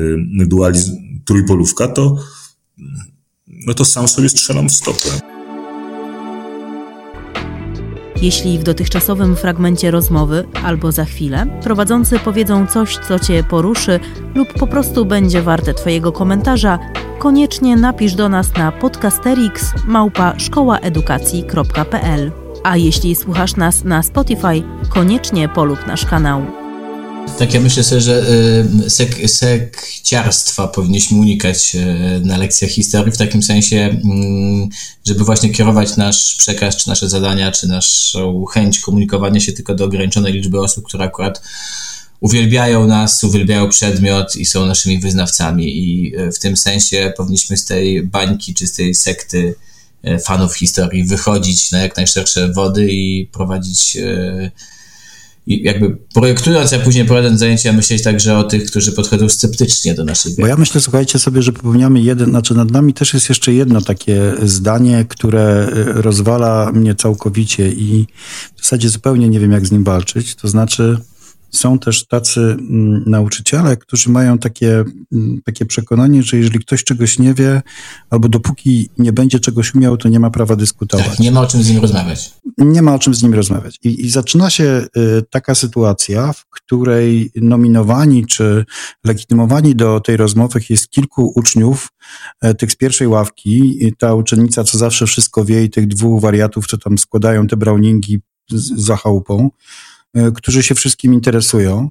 y, 0.43 0.47
dualizm, 0.47 0.97
trójpolówka, 1.25 1.89
to, 1.89 2.17
no 3.67 3.75
to 3.75 3.85
sam 3.85 4.09
sobie 4.09 4.29
strzelam 4.29 4.69
w 4.69 4.73
stopę. 4.73 5.35
Jeśli 8.23 8.59
w 8.59 8.63
dotychczasowym 8.63 9.37
fragmencie 9.37 9.91
rozmowy 9.91 10.45
albo 10.63 10.93
za 10.93 11.05
chwilę 11.05 11.61
prowadzący 11.63 12.19
powiedzą 12.19 12.67
coś, 12.67 12.99
co 13.09 13.19
Cię 13.19 13.45
poruszy 13.51 14.01
lub 14.35 14.53
po 14.53 14.67
prostu 14.67 15.05
będzie 15.05 15.43
warte 15.43 15.75
Twojego 15.75 16.13
komentarza, 16.13 16.79
koniecznie 17.19 17.77
napisz 17.77 18.15
do 18.15 18.29
nas 18.29 18.55
na 18.57 18.73
podcasterix 18.73 19.73
małpa 19.87 20.39
szkołaedukacji.pl. 20.39 22.33
A 22.63 22.77
jeśli 22.77 23.15
słuchasz 23.15 23.57
nas 23.57 23.85
na 23.85 24.03
Spotify, 24.03 24.63
koniecznie 24.89 25.49
polub 25.49 25.87
nasz 25.87 26.05
kanał. 26.05 26.64
Tak, 27.39 27.55
ja 27.55 27.61
myślę 27.61 27.85
sobie, 27.85 28.01
że 28.01 28.27
y, 28.87 28.91
sek, 28.91 29.31
sekciarstwa 29.31 30.69
powinniśmy 30.69 31.19
unikać 31.19 31.75
y, 31.75 32.21
na 32.25 32.39
lekcjach 32.39 32.71
historii, 32.71 33.13
w 33.13 33.17
takim 33.17 33.43
sensie, 33.43 33.77
mm, 33.77 34.69
żeby 35.05 35.25
właśnie 35.25 35.51
kierować 35.51 35.97
nasz 35.97 36.37
przekaz, 36.37 36.77
czy 36.77 36.89
nasze 36.89 37.09
zadania, 37.09 37.53
czy 37.53 37.69
naszą 37.69 38.45
chęć 38.45 38.81
komunikowania 38.81 39.41
się 39.41 39.53
tylko 39.53 39.75
do 39.75 39.85
ograniczonej 39.85 40.33
liczby 40.33 40.61
osób, 40.61 40.85
które 40.85 41.05
akurat 41.05 41.43
uwielbiają 42.21 42.87
nas, 42.87 43.25
uwielbiają 43.25 43.69
przedmiot 43.69 44.37
i 44.37 44.45
są 44.45 44.67
naszymi 44.67 44.99
wyznawcami. 44.99 45.79
I 45.79 46.17
y, 46.19 46.33
w 46.33 46.39
tym 46.39 46.57
sensie 46.57 47.13
powinniśmy 47.17 47.57
z 47.57 47.65
tej 47.65 48.03
bańki, 48.03 48.55
czy 48.55 48.67
z 48.67 48.73
tej 48.73 48.95
sekty 48.95 49.55
fanów 50.25 50.57
historii 50.57 51.05
wychodzić 51.05 51.73
na 51.73 51.79
jak 51.79 51.97
najszersze 51.97 52.53
wody 52.53 52.93
i 52.93 53.27
prowadzić 53.33 53.97
jakby 55.47 55.97
projektując, 56.15 56.73
a 56.73 56.79
później 56.79 57.05
prowadząc 57.05 57.39
zajęcia, 57.41 57.73
myśleć 57.73 58.03
także 58.03 58.39
o 58.39 58.45
tych, 58.45 58.65
którzy 58.65 58.93
podchodzą 58.93 59.29
sceptycznie 59.29 59.95
do 59.95 60.05
wiedzy. 60.05 60.37
Bo 60.41 60.47
ja 60.47 60.57
myślę, 60.57 60.81
słuchajcie 60.81 61.19
sobie, 61.19 61.43
że 61.43 61.53
popełniamy 61.53 62.01
jeden, 62.01 62.31
znaczy 62.31 62.55
nad 62.55 62.71
nami 62.71 62.95
też 62.95 63.15
jest 63.15 63.29
jeszcze 63.29 63.53
jedno 63.53 63.81
takie 63.81 64.33
zdanie, 64.43 65.05
które 65.09 65.69
y, 65.77 66.03
rozwala 66.03 66.73
mnie 66.73 66.95
całkowicie 66.95 67.69
i 67.69 68.07
w 68.57 68.63
zasadzie 68.63 68.89
zupełnie 68.89 69.29
nie 69.29 69.41
wiem, 69.41 69.53
jak 69.53 69.67
z 69.67 69.73
nim 69.73 69.85
walczyć. 69.85 70.35
To 70.35 70.49
znaczy, 70.49 70.99
są 71.55 71.79
też 71.79 72.07
tacy 72.07 72.41
mm, 72.41 73.03
nauczyciele, 73.07 73.77
którzy 73.77 74.11
mają 74.11 74.39
takie, 74.39 74.85
mm, 75.13 75.41
takie 75.45 75.67
przekonanie, 75.67 76.23
że 76.23 76.37
jeżeli 76.37 76.59
ktoś 76.59 76.85
czegoś 76.85 77.19
nie 77.19 77.35
wie, 77.35 77.63
albo 78.11 78.29
dopóki 78.29 78.89
nie 78.99 79.13
będzie 79.13 79.41
czegoś 79.41 79.75
umiał, 79.75 79.97
to 79.97 80.09
nie 80.09 80.21
ma 80.21 80.31
prawa 80.31 80.57
dyskutować. 80.57 81.09
Tak, 81.09 81.19
nie 81.19 81.33
ma 81.33 81.41
o 81.41 81.47
czym 81.47 81.63
z 81.63 81.71
nim 81.71 81.81
rozmawiać. 81.81 82.33
Nie 82.59 82.83
ma 82.83 82.95
o 82.95 82.99
czym 82.99 83.15
z 83.15 83.23
nim 83.23 83.35
rozmawiać. 83.35 83.79
I, 83.85 84.05
i 84.07 84.11
zaczyna 84.11 84.51
się 84.51 84.87
y, 84.97 85.23
taka 85.31 85.55
sytuacja, 85.55 86.33
w 86.33 86.47
której 86.51 87.31
nominowani 87.37 88.27
czy 88.27 88.65
legitymowani 89.05 89.75
do 89.75 90.01
tej 90.01 90.17
rozmowy 90.17 90.61
jest 90.71 90.91
kilku 90.91 91.33
uczniów, 91.37 91.89
e, 92.41 92.55
tych 92.55 92.73
z 92.73 92.77
pierwszej 92.77 93.09
ławki, 93.09 93.79
ta 93.99 94.15
uczennica, 94.15 94.65
co 94.65 94.79
zawsze 94.79 95.07
wszystko 95.07 95.45
wie, 95.45 95.65
i 95.65 95.71
tych 95.71 95.87
dwóch 95.87 96.23
wariatów, 96.23 96.67
co 96.67 96.79
tam 96.79 96.99
składają 96.99 97.47
te 97.47 97.57
browningi 97.57 98.21
za 98.77 98.97
chałupą. 98.97 99.51
E, 100.15 100.33
którzy 100.33 100.63
się 100.63 100.75
wszystkim 100.75 101.15
interesują. 101.15 101.89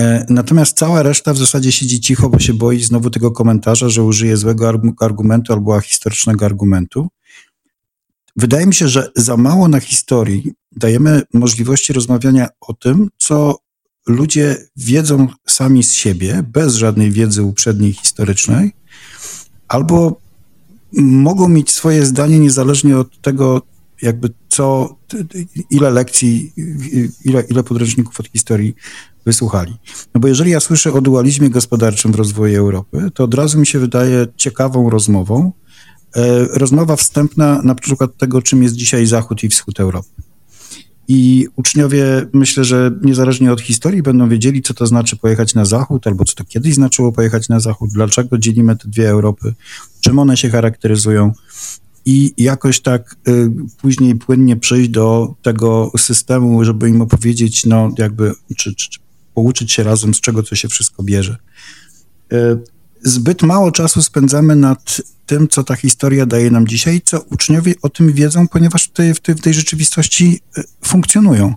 E, 0.00 0.26
natomiast 0.28 0.78
cała 0.78 1.02
reszta 1.02 1.32
w 1.32 1.38
zasadzie 1.38 1.72
siedzi 1.72 2.00
cicho, 2.00 2.28
bo 2.28 2.38
się 2.38 2.54
boi 2.54 2.82
znowu 2.82 3.10
tego 3.10 3.30
komentarza, 3.30 3.88
że 3.88 4.02
użyje 4.02 4.36
złego 4.36 4.72
argumentu 5.00 5.52
albo 5.52 5.80
historycznego 5.80 6.46
argumentu. 6.46 7.08
Wydaje 8.36 8.66
mi 8.66 8.74
się, 8.74 8.88
że 8.88 9.10
za 9.16 9.36
mało 9.36 9.68
na 9.68 9.80
historii 9.80 10.52
dajemy 10.72 11.22
możliwości 11.34 11.92
rozmawiania 11.92 12.48
o 12.60 12.74
tym, 12.74 13.08
co 13.18 13.58
ludzie 14.06 14.56
wiedzą 14.76 15.28
sami 15.48 15.82
z 15.82 15.92
siebie, 15.92 16.44
bez 16.52 16.74
żadnej 16.74 17.10
wiedzy 17.10 17.42
uprzedniej 17.42 17.92
historycznej, 17.92 18.72
albo 19.68 20.20
mogą 21.02 21.48
mieć 21.48 21.70
swoje 21.70 22.06
zdanie 22.06 22.38
niezależnie 22.38 22.98
od 22.98 23.20
tego, 23.20 23.62
jakby 24.02 24.28
co, 24.48 24.96
ile 25.70 25.90
lekcji, 25.90 26.52
ile, 27.24 27.40
ile 27.40 27.62
podręczników 27.62 28.20
od 28.20 28.28
historii 28.28 28.74
wysłuchali. 29.26 29.76
No 30.14 30.20
bo 30.20 30.28
jeżeli 30.28 30.50
ja 30.50 30.60
słyszę 30.60 30.92
o 30.92 31.00
dualizmie 31.00 31.50
gospodarczym 31.50 32.12
w 32.12 32.14
rozwoju 32.14 32.58
Europy, 32.58 33.10
to 33.14 33.24
od 33.24 33.34
razu 33.34 33.58
mi 33.58 33.66
się 33.66 33.78
wydaje 33.78 34.26
ciekawą 34.36 34.90
rozmową, 34.90 35.52
e, 36.16 36.44
rozmowa 36.44 36.96
wstępna 36.96 37.62
na 37.62 37.74
przykład 37.74 38.16
tego, 38.16 38.42
czym 38.42 38.62
jest 38.62 38.74
dzisiaj 38.74 39.06
Zachód 39.06 39.44
i 39.44 39.48
Wschód 39.48 39.80
Europy. 39.80 40.08
I 41.08 41.46
uczniowie, 41.56 42.26
myślę, 42.32 42.64
że 42.64 42.90
niezależnie 43.02 43.52
od 43.52 43.60
historii, 43.60 44.02
będą 44.02 44.28
wiedzieli, 44.28 44.62
co 44.62 44.74
to 44.74 44.86
znaczy 44.86 45.16
pojechać 45.16 45.54
na 45.54 45.64
zachód, 45.64 46.06
albo 46.06 46.24
co 46.24 46.34
to 46.34 46.44
kiedyś 46.44 46.74
znaczyło 46.74 47.12
pojechać 47.12 47.48
na 47.48 47.60
zachód, 47.60 47.90
dlaczego 47.92 48.38
dzielimy 48.38 48.76
te 48.76 48.88
dwie 48.88 49.08
Europy, 49.08 49.54
czym 50.00 50.18
one 50.18 50.36
się 50.36 50.50
charakteryzują 50.50 51.32
i 52.06 52.34
jakoś 52.36 52.80
tak 52.80 53.16
y, 53.28 53.50
później 53.80 54.14
płynnie 54.14 54.56
przejść 54.56 54.90
do 54.90 55.34
tego 55.42 55.92
systemu, 55.98 56.64
żeby 56.64 56.88
im 56.88 57.00
opowiedzieć, 57.00 57.66
no 57.66 57.90
jakby, 57.98 58.32
czy, 58.56 58.74
czy, 58.74 58.90
czy 58.90 59.00
pouczyć 59.34 59.72
się 59.72 59.82
razem, 59.82 60.14
z 60.14 60.20
czego 60.20 60.42
to 60.42 60.54
się 60.54 60.68
wszystko 60.68 61.02
bierze. 61.02 61.36
Y, 62.32 62.36
zbyt 63.02 63.42
mało 63.42 63.72
czasu 63.72 64.02
spędzamy 64.02 64.56
nad 64.56 65.00
tym, 65.26 65.48
co 65.48 65.64
ta 65.64 65.76
historia 65.76 66.26
daje 66.26 66.50
nam 66.50 66.66
dzisiaj, 66.66 67.00
co 67.04 67.20
uczniowie 67.20 67.74
o 67.82 67.88
tym 67.88 68.12
wiedzą, 68.12 68.48
ponieważ 68.48 68.84
w 68.84 68.92
tej, 68.92 69.14
w 69.14 69.20
tej, 69.20 69.34
w 69.34 69.40
tej 69.40 69.54
rzeczywistości 69.54 70.40
y, 70.58 70.62
funkcjonują. 70.84 71.54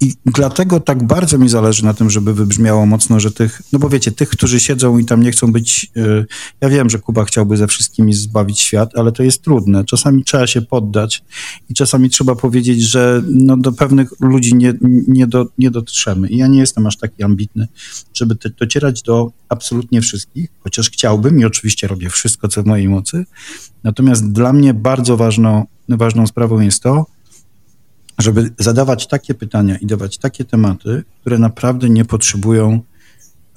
I 0.00 0.12
dlatego 0.26 0.80
tak 0.80 1.06
bardzo 1.06 1.38
mi 1.38 1.48
zależy 1.48 1.84
na 1.84 1.94
tym, 1.94 2.10
żeby 2.10 2.34
wybrzmiało 2.34 2.86
mocno, 2.86 3.20
że 3.20 3.30
tych, 3.30 3.62
no 3.72 3.78
bo 3.78 3.88
wiecie, 3.88 4.12
tych, 4.12 4.28
którzy 4.28 4.60
siedzą 4.60 4.98
i 4.98 5.04
tam 5.04 5.22
nie 5.22 5.32
chcą 5.32 5.52
być, 5.52 5.90
yy, 5.94 6.26
ja 6.60 6.68
wiem, 6.68 6.90
że 6.90 6.98
Kuba 6.98 7.24
chciałby 7.24 7.56
ze 7.56 7.66
wszystkimi 7.66 8.14
zbawić 8.14 8.60
świat, 8.60 8.90
ale 8.96 9.12
to 9.12 9.22
jest 9.22 9.42
trudne. 9.42 9.84
Czasami 9.84 10.24
trzeba 10.24 10.46
się 10.46 10.62
poddać 10.62 11.24
i 11.70 11.74
czasami 11.74 12.10
trzeba 12.10 12.34
powiedzieć, 12.34 12.82
że 12.82 13.22
no, 13.26 13.56
do 13.56 13.72
pewnych 13.72 14.10
ludzi 14.20 14.54
nie, 14.54 14.74
nie, 15.08 15.26
do, 15.26 15.46
nie 15.58 15.70
dotrzemy. 15.70 16.28
I 16.28 16.36
ja 16.36 16.46
nie 16.46 16.58
jestem 16.58 16.86
aż 16.86 16.96
taki 16.96 17.22
ambitny, 17.22 17.68
żeby 18.14 18.36
te, 18.36 18.50
docierać 18.50 19.02
do 19.02 19.32
absolutnie 19.48 20.00
wszystkich, 20.00 20.48
chociaż 20.60 20.90
chciałbym 20.90 21.40
i 21.40 21.44
oczywiście 21.44 21.86
robię 21.86 22.10
wszystko, 22.10 22.48
co 22.48 22.62
w 22.62 22.66
mojej 22.66 22.88
mocy. 22.88 23.24
Natomiast 23.84 24.32
dla 24.32 24.52
mnie 24.52 24.74
bardzo 24.74 25.16
ważną, 25.16 25.66
ważną 25.88 26.26
sprawą 26.26 26.60
jest 26.60 26.82
to, 26.82 27.06
żeby 28.18 28.50
zadawać 28.58 29.06
takie 29.06 29.34
pytania 29.34 29.76
i 29.76 29.86
dawać 29.86 30.18
takie 30.18 30.44
tematy, 30.44 31.04
które 31.20 31.38
naprawdę 31.38 31.88
nie 31.88 32.04
potrzebują 32.04 32.80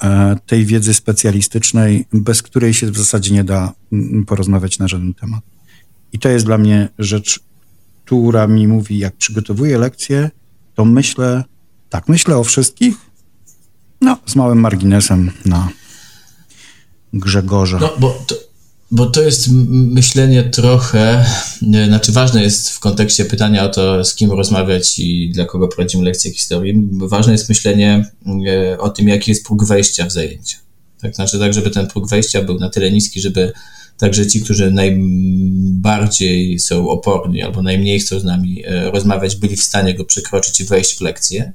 e, 0.02 0.36
tej 0.46 0.66
wiedzy 0.66 0.94
specjalistycznej, 0.94 2.06
bez 2.14 2.42
której 2.42 2.74
się 2.74 2.92
w 2.92 2.98
zasadzie 2.98 3.34
nie 3.34 3.44
da 3.44 3.74
mm, 3.92 4.26
porozmawiać 4.26 4.80
na 4.80 4.88
żaden 4.88 5.14
temat. 5.14 5.44
I 6.14 6.20
to 6.20 6.30
jest 6.30 6.46
dla 6.46 6.58
mnie 6.58 6.90
rzecz, 7.00 7.40
która 8.06 8.48
mi 8.48 8.68
mówi, 8.68 9.00
jak 9.00 9.16
przygotowuję 9.16 9.78
lekcje, 9.78 10.30
to 10.76 10.86
myślę, 10.86 11.44
tak, 11.90 12.08
myślę 12.08 12.38
o 12.38 12.44
wszystkich, 12.44 12.96
no, 14.02 14.18
z 14.26 14.36
małym 14.36 14.60
marginesem 14.60 15.32
na 15.46 15.70
Grzegorza. 17.14 17.80
No, 17.80 17.90
bo 18.00 18.10
to, 18.28 18.36
bo 18.92 19.06
to 19.06 19.22
jest 19.22 19.50
myślenie 19.70 20.44
trochę, 20.44 21.26
znaczy 21.88 22.12
ważne 22.12 22.44
jest 22.44 22.70
w 22.70 22.80
kontekście 22.80 23.26
pytania 23.26 23.64
o 23.64 23.70
to, 23.70 24.06
z 24.06 24.16
kim 24.16 24.32
rozmawiać 24.32 25.00
i 25.00 25.30
dla 25.30 25.46
kogo 25.46 25.68
prowadzimy 25.68 26.04
lekcje 26.04 26.32
historii, 26.32 26.90
ważne 26.92 27.32
jest 27.32 27.50
myślenie 27.50 28.12
e, 28.48 28.78
o 28.78 28.90
tym, 28.90 29.08
jaki 29.08 29.32
jest 29.32 29.46
próg 29.46 29.66
wejścia 29.66 30.06
w 30.06 30.12
zajęcia. 30.12 30.58
Tak, 31.02 31.16
znaczy 31.16 31.40
tak, 31.40 31.54
żeby 31.54 31.70
ten 31.70 31.88
próg 31.88 32.10
wejścia 32.10 32.42
był 32.42 32.60
na 32.60 32.70
tyle 32.70 32.92
niski, 32.92 33.22
żeby 33.22 33.52
także 33.98 34.28
ci, 34.28 34.42
którzy 34.42 34.72
najbardziej 34.72 36.60
są 36.60 36.90
oporni 36.90 37.44
albo 37.44 37.62
najmniej 37.62 38.00
chcą 38.00 38.20
z 38.20 38.24
nami 38.24 38.64
e, 38.66 38.92
rozmawiać, 38.92 39.36
byli 39.36 39.56
w 39.56 39.64
stanie 39.64 39.94
go 39.94 40.06
przekroczyć 40.06 40.60
i 40.60 40.64
wejść 40.64 40.98
w 40.98 41.02
lekcję 41.02 41.54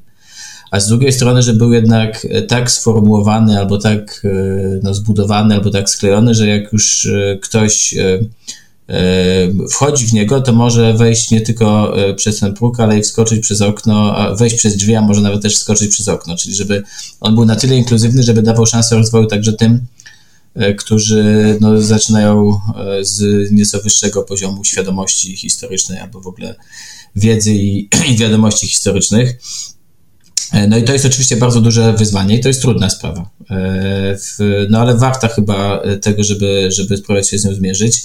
a 0.71 0.81
z 0.81 0.89
drugiej 0.89 1.13
strony, 1.13 1.43
że 1.43 1.55
był 1.55 1.73
jednak 1.73 2.27
e, 2.31 2.43
tak 2.43 2.71
sformułowany, 2.71 3.59
albo 3.59 3.79
tak 3.79 4.23
e, 4.25 4.29
no, 4.83 4.95
zbudowany, 4.95 5.55
albo 5.55 5.71
tak 5.71 5.91
sklejony, 5.91 6.35
że 6.35 6.47
jak 6.47 6.73
już 6.73 7.07
e, 7.07 7.39
ktoś 7.43 7.95
wchodzi 9.71 10.07
w 10.07 10.13
niego, 10.13 10.41
to 10.41 10.53
może 10.53 10.95
wejść 10.95 11.31
nie 11.31 11.41
tylko 11.41 11.95
przez 12.17 12.39
ten 12.39 12.55
próg, 12.55 12.81
ale 12.81 12.99
i 12.99 13.03
wskoczyć 13.03 13.41
przez 13.41 13.63
okno, 13.63 14.17
wejść 14.37 14.57
przez 14.57 14.77
drzwi, 14.77 14.95
a 14.95 15.01
może 15.01 15.21
nawet 15.21 15.43
też 15.43 15.55
wskoczyć 15.55 15.93
przez 15.93 16.09
okno, 16.09 16.37
czyli 16.37 16.55
żeby 16.55 16.83
on 17.21 17.35
był 17.35 17.45
na 17.45 17.57
tyle 17.57 17.77
inkluzywny, 17.77 18.23
żeby 18.23 18.43
dawał 18.43 18.67
szansę 18.67 18.97
rozwoju 18.97 19.27
także 19.27 19.53
tym, 19.53 19.81
którzy 20.79 21.57
no, 21.61 21.83
zaczynają 21.83 22.61
z 23.03 23.51
nieco 23.53 23.81
wyższego 23.81 24.23
poziomu 24.23 24.65
świadomości 24.65 25.37
historycznej 25.37 25.99
albo 25.99 26.21
w 26.21 26.27
ogóle 26.27 26.55
wiedzy 27.17 27.55
i, 27.55 27.89
i 28.11 28.17
wiadomości 28.17 28.67
historycznych. 28.67 29.39
E, 30.53 30.69
no 30.69 30.79
i 30.79 30.85
to 30.85 30.93
jest 30.93 31.07
oczywiście 31.07 31.37
bardzo 31.37 31.61
duże 31.61 31.93
wyzwanie 31.93 32.37
i 32.37 32.41
to 32.41 32.49
jest 32.49 32.61
trudna 32.61 32.91
sprawa. 32.91 33.31
E, 33.51 34.17
no 34.71 34.81
ale 34.81 34.97
warta 34.97 35.29
chyba 35.29 35.83
tego, 36.03 36.25
żeby, 36.25 36.69
żeby 36.71 36.97
spróbować 36.97 37.31
się 37.31 37.39
z 37.39 37.45
nią 37.45 37.55
zmierzyć. 37.55 38.03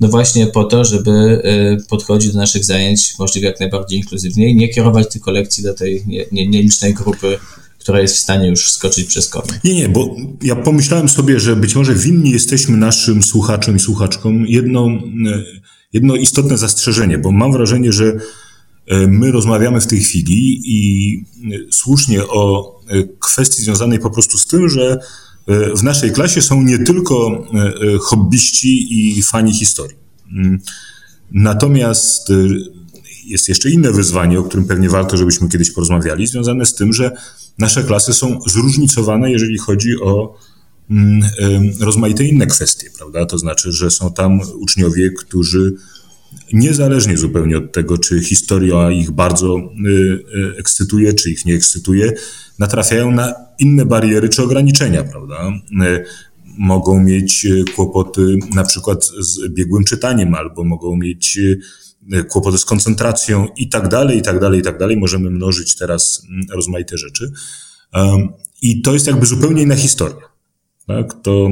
No 0.00 0.08
właśnie 0.08 0.46
po 0.46 0.64
to, 0.64 0.84
żeby 0.84 1.10
e, 1.44 1.76
podchodzić 1.88 2.32
do 2.32 2.38
naszych 2.38 2.64
zajęć 2.64 3.18
możliwie 3.18 3.48
jak 3.48 3.60
najbardziej 3.60 3.98
inkluzywnie 3.98 4.48
i 4.48 4.56
nie 4.56 4.68
kierować 4.68 5.12
tylko 5.12 5.30
lekcji 5.30 5.64
do 5.64 5.74
tej 5.74 6.04
nielicznej 6.32 6.94
grupy, 6.94 7.38
która 7.78 8.00
jest 8.00 8.16
w 8.16 8.18
stanie 8.18 8.48
już 8.48 8.70
skoczyć 8.70 9.06
przez 9.06 9.28
komy. 9.28 9.60
Nie, 9.64 9.74
nie, 9.74 9.88
bo 9.88 10.16
ja 10.42 10.56
pomyślałem 10.56 11.08
sobie, 11.08 11.40
że 11.40 11.56
być 11.56 11.74
może 11.74 11.94
winni 11.94 12.30
jesteśmy 12.30 12.76
naszym 12.76 13.22
słuchaczom 13.22 13.76
i 13.76 13.80
słuchaczkom 13.80 14.46
jedno, 14.46 14.88
jedno 15.92 16.16
istotne 16.16 16.58
zastrzeżenie, 16.58 17.18
bo 17.18 17.32
mam 17.32 17.52
wrażenie, 17.52 17.92
że 17.92 18.12
E, 18.14 18.20
my 19.08 19.32
rozmawiamy 19.32 19.80
w 19.80 19.86
tej 19.86 20.00
chwili 20.00 20.60
i 20.64 21.16
e, 21.18 21.58
słusznie 21.70 22.26
o 22.26 22.72
e, 22.88 23.02
kwestii 23.18 23.62
związanej 23.62 23.98
po 23.98 24.10
prostu 24.10 24.38
z 24.38 24.46
tym, 24.46 24.68
że 24.68 24.98
w 25.76 25.82
naszej 25.82 26.12
klasie 26.12 26.42
są 26.42 26.62
nie 26.62 26.78
tylko 26.78 27.44
hobbyści 28.00 28.86
i 29.18 29.22
fani 29.22 29.52
historii. 29.52 29.96
Mm. 30.32 30.58
Natomiast 31.32 32.32
jest 33.24 33.48
jeszcze 33.48 33.70
inne 33.70 33.92
wyzwanie, 33.92 34.40
o 34.40 34.42
którym 34.42 34.66
pewnie 34.66 34.88
warto, 34.88 35.16
żebyśmy 35.16 35.48
kiedyś 35.48 35.70
porozmawiali, 35.70 36.26
związane 36.26 36.66
z 36.66 36.74
tym, 36.74 36.92
że 36.92 37.16
nasze 37.58 37.84
klasy 37.84 38.12
są 38.12 38.40
zróżnicowane, 38.46 39.30
jeżeli 39.30 39.58
chodzi 39.58 40.00
o 40.02 40.38
mm, 40.90 41.22
rozmaite 41.80 42.24
inne 42.24 42.46
kwestie, 42.46 42.90
prawda? 42.98 43.26
To 43.26 43.38
znaczy, 43.38 43.72
że 43.72 43.90
są 43.90 44.12
tam 44.12 44.40
uczniowie, 44.54 45.10
którzy 45.10 45.74
niezależnie 46.52 47.18
zupełnie 47.18 47.58
od 47.58 47.72
tego, 47.72 47.98
czy 47.98 48.20
historia 48.20 48.90
ich 48.90 49.10
bardzo 49.10 49.56
y, 49.56 49.90
y, 49.90 50.56
ekscytuje, 50.58 51.12
czy 51.12 51.30
ich 51.30 51.44
nie 51.44 51.54
ekscytuje, 51.54 52.12
natrafiają 52.58 53.10
na 53.10 53.34
inne 53.58 53.86
bariery 53.86 54.28
czy 54.28 54.42
ograniczenia, 54.42 55.04
prawda? 55.04 55.52
Y, 55.86 56.04
mogą 56.58 57.00
mieć 57.00 57.46
kłopoty 57.76 58.36
na 58.54 58.64
przykład 58.64 59.04
z 59.18 59.48
biegłym 59.48 59.84
czytaniem, 59.84 60.34
albo 60.34 60.64
mogą 60.64 60.96
mieć 60.96 61.38
kłopoty 62.28 62.58
z 62.58 62.64
koncentracją 62.64 63.46
i 63.56 63.68
tak 63.68 63.88
dalej, 63.88 64.18
i 64.18 64.22
tak 64.22 64.40
dalej, 64.40 64.60
i 64.60 64.62
tak 64.62 64.78
dalej. 64.78 64.96
Możemy 64.96 65.30
mnożyć 65.30 65.76
teraz 65.76 66.22
mm, 66.28 66.46
rozmaite 66.50 66.98
rzeczy. 66.98 67.32
I 68.62 68.82
to 68.82 68.92
jest 68.92 69.06
jakby 69.06 69.26
zupełnie 69.26 69.62
inna 69.62 69.76
historia. 69.76 70.28
Tak? 70.86 71.22
To 71.22 71.50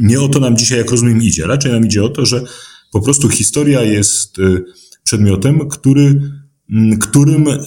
nie 0.00 0.20
o 0.20 0.28
to 0.28 0.40
nam 0.40 0.56
dzisiaj, 0.56 0.78
jak 0.78 0.90
rozumiem, 0.90 1.22
idzie. 1.22 1.46
Raczej 1.46 1.72
nam 1.72 1.86
idzie 1.86 2.04
o 2.04 2.08
to, 2.08 2.26
że 2.26 2.44
po 2.92 3.00
prostu 3.00 3.28
historia 3.28 3.82
jest 3.82 4.38
y, 4.38 4.64
przedmiotem, 5.04 5.68
który, 5.68 6.22
mm, 6.70 6.98
którym 6.98 7.48
y, 7.48 7.58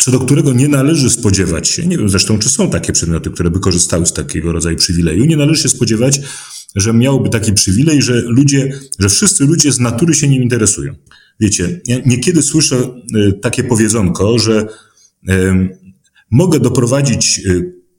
co 0.00 0.10
do 0.10 0.20
którego 0.20 0.52
nie 0.52 0.68
należy 0.68 1.10
spodziewać 1.10 1.68
się, 1.68 1.86
nie 1.86 1.98
wiem 1.98 2.08
zresztą, 2.08 2.38
czy 2.38 2.48
są 2.48 2.70
takie 2.70 2.92
przedmioty, 2.92 3.30
które 3.30 3.50
by 3.50 3.60
korzystały 3.60 4.06
z 4.06 4.12
takiego 4.12 4.52
rodzaju 4.52 4.76
przywileju, 4.76 5.24
nie 5.24 5.36
należy 5.36 5.62
się 5.62 5.68
spodziewać, 5.68 6.20
że 6.76 6.92
miałoby 6.92 7.30
taki 7.30 7.52
przywilej, 7.52 8.02
że 8.02 8.20
ludzie, 8.20 8.80
że 8.98 9.08
wszyscy 9.08 9.44
ludzie 9.44 9.72
z 9.72 9.80
natury 9.80 10.14
się 10.14 10.28
nim 10.28 10.42
interesują. 10.42 10.94
Wiecie, 11.40 11.80
ja 11.86 11.96
niekiedy 12.06 12.42
słyszę 12.42 12.76
y, 13.16 13.32
takie 13.32 13.64
powiedzonko, 13.64 14.38
że 14.38 14.66
mogę 16.30 16.60
doprowadzić 16.60 17.40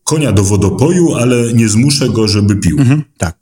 konia 0.04 0.32
do 0.32 0.44
wodopoju, 0.44 1.16
ale 1.16 1.54
nie 1.54 1.70
zmuszę 1.70 2.10
go, 2.10 2.28
żeby 2.28 2.56
pił. 2.56 2.80
Mhm, 2.80 3.04
tak. 3.18 3.38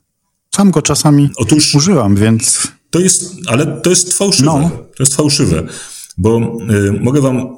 Sam 0.56 0.72
go 0.72 0.82
czasami 0.82 1.30
Otóż, 1.36 1.75
używam, 1.75 2.16
więc... 2.16 2.68
To 2.89 3.00
jest, 3.00 3.36
ale 3.48 3.81
to 3.81 3.89
jest 3.89 4.13
fałszywe. 4.13 4.46
No. 4.46 4.69
To 4.69 5.03
jest 5.03 5.15
fałszywe. 5.15 5.67
Bo 6.17 6.58
y, 6.88 6.91
mogę 6.91 7.22
wam 7.22 7.58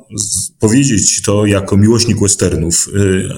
powiedzieć 0.59 1.21
to 1.21 1.45
jako 1.45 1.77
miłośnik 1.77 2.19
westernów, 2.19 2.89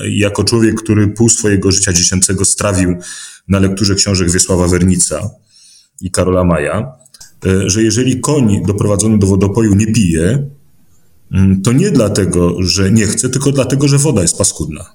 y, 0.03 0.09
jako 0.09 0.43
człowiek, 0.43 0.75
który 0.81 1.07
pół 1.07 1.29
swojego 1.29 1.71
życia 1.71 1.93
dziecięcego 1.93 2.45
strawił 2.45 2.95
na 3.47 3.59
lekturze 3.59 3.95
książek 3.95 4.31
Wiesława 4.31 4.67
Wernica 4.67 5.29
i 6.01 6.11
Karola 6.11 6.43
Maja, 6.43 6.91
y, 7.45 7.69
że 7.69 7.83
jeżeli 7.83 8.19
koń 8.19 8.65
doprowadzony 8.67 9.19
do 9.19 9.27
wodopoju 9.27 9.75
nie 9.75 9.87
pije, 9.87 10.47
mm, 11.31 11.61
to 11.61 11.71
nie 11.71 11.91
dlatego, 11.91 12.55
że 12.59 12.91
nie 12.91 13.07
chce, 13.07 13.29
tylko 13.29 13.51
dlatego, 13.51 13.87
że 13.87 13.97
woda 13.97 14.21
jest 14.21 14.37
paskudna. 14.37 14.85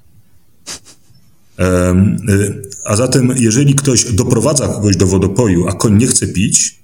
Y, 1.60 2.62
a 2.84 2.96
zatem, 2.96 3.34
jeżeli 3.36 3.74
ktoś 3.74 4.12
doprowadza 4.12 4.68
kogoś 4.68 4.96
do 4.96 5.06
wodopoju, 5.06 5.68
a 5.68 5.72
koń 5.72 5.96
nie 5.96 6.06
chce 6.06 6.26
pić, 6.26 6.78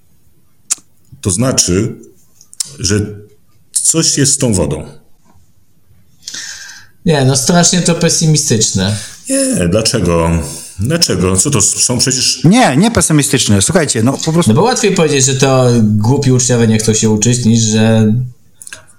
to 1.25 1.31
znaczy, 1.31 1.95
że 2.79 2.99
coś 3.71 4.17
jest 4.17 4.33
z 4.33 4.37
tą 4.37 4.53
wodą. 4.53 4.83
Nie, 7.05 7.25
no 7.25 7.35
strasznie 7.35 7.81
to 7.81 7.95
pesymistyczne. 7.95 8.95
Nie, 9.29 9.67
dlaczego? 9.67 10.29
Dlaczego? 10.79 11.37
Co 11.37 11.51
to 11.51 11.61
są 11.61 11.97
przecież... 11.97 12.43
Nie, 12.43 12.77
nie 12.77 12.91
pesymistyczne. 12.91 13.61
Słuchajcie, 13.61 14.03
no 14.03 14.13
po 14.25 14.33
prostu... 14.33 14.51
No 14.53 14.55
bo 14.55 14.61
łatwiej 14.61 14.95
powiedzieć, 14.95 15.25
że 15.25 15.35
to 15.35 15.69
głupi 15.81 16.31
uczniowie 16.31 16.67
nie 16.67 16.77
chcą 16.77 16.93
się 16.93 17.09
uczyć, 17.09 17.45
niż 17.45 17.61
że 17.61 18.13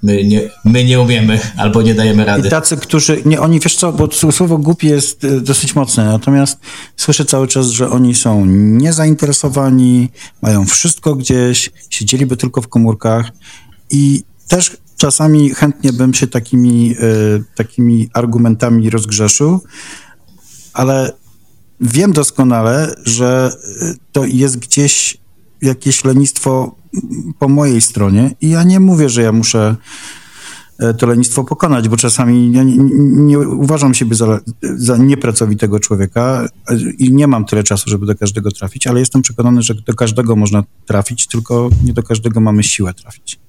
my 0.06 0.24
nie, 0.24 0.40
my 0.64 0.84
nie 0.84 1.00
umiemy 1.00 1.40
albo 1.56 1.82
nie 1.82 1.94
dajemy 1.94 2.24
rady. 2.24 2.48
I 2.48 2.50
tacy, 2.50 2.76
którzy, 2.76 3.22
nie, 3.24 3.40
oni, 3.40 3.60
wiesz 3.60 3.76
co, 3.76 3.92
bo 3.92 4.08
słowo 4.12 4.58
głupi 4.58 4.86
jest 4.86 5.24
y, 5.24 5.40
dosyć 5.40 5.74
mocne, 5.74 6.04
natomiast 6.04 6.58
słyszę 6.96 7.24
cały 7.24 7.48
czas, 7.48 7.66
że 7.66 7.90
oni 7.90 8.14
są 8.14 8.46
niezainteresowani, 8.46 10.08
mają 10.42 10.66
wszystko 10.66 11.14
gdzieś, 11.14 11.70
siedzieliby 11.90 12.36
tylko 12.36 12.62
w 12.62 12.68
komórkach 12.68 13.30
i 13.90 14.22
też 14.48 14.76
czasami 14.96 15.50
chętnie 15.50 15.92
bym 15.92 16.14
się 16.14 16.26
takimi, 16.26 16.96
y, 17.00 17.44
takimi 17.56 18.08
argumentami 18.12 18.90
rozgrzeszył, 18.90 19.60
ale 20.72 21.12
wiem 21.80 22.12
doskonale, 22.12 22.94
że 23.04 23.50
y, 23.82 23.94
to 24.12 24.24
jest 24.24 24.58
gdzieś 24.58 25.18
jakieś 25.62 26.04
lenistwo 26.04 26.74
po 27.38 27.48
mojej 27.48 27.80
stronie 27.80 28.34
i 28.40 28.48
ja 28.48 28.62
nie 28.62 28.80
mówię, 28.80 29.08
że 29.08 29.22
ja 29.22 29.32
muszę 29.32 29.76
e, 30.78 30.94
to 30.94 31.06
lenistwo 31.06 31.44
pokonać, 31.44 31.88
bo 31.88 31.96
czasami 31.96 32.52
ja 32.52 32.62
nie, 32.62 32.76
nie 33.00 33.38
uważam 33.38 33.94
siebie 33.94 34.14
za, 34.14 34.40
za 34.62 34.96
niepracowitego 34.96 35.80
człowieka 35.80 36.48
i 36.98 37.12
nie 37.12 37.26
mam 37.26 37.44
tyle 37.44 37.62
czasu, 37.62 37.90
żeby 37.90 38.06
do 38.06 38.14
każdego 38.14 38.50
trafić, 38.50 38.86
ale 38.86 39.00
jestem 39.00 39.22
przekonany, 39.22 39.62
że 39.62 39.74
do 39.74 39.94
każdego 39.94 40.36
można 40.36 40.64
trafić, 40.86 41.26
tylko 41.26 41.70
nie 41.84 41.92
do 41.92 42.02
każdego 42.02 42.40
mamy 42.40 42.62
siłę 42.62 42.94
trafić. 42.94 43.40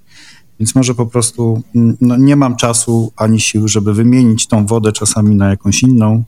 Więc 0.60 0.76
może 0.76 0.96
po 0.96 1.06
prostu 1.06 1.64
mm, 1.76 1.98
no, 2.02 2.18
nie 2.18 2.36
mam 2.36 2.56
czasu 2.56 3.12
ani 3.16 3.40
sił, 3.40 3.68
żeby 3.68 3.94
wymienić 3.94 4.48
tą 4.48 4.66
wodę 4.66 4.92
czasami 4.92 5.36
na 5.36 5.50
jakąś 5.50 5.84
inną, 5.84 6.24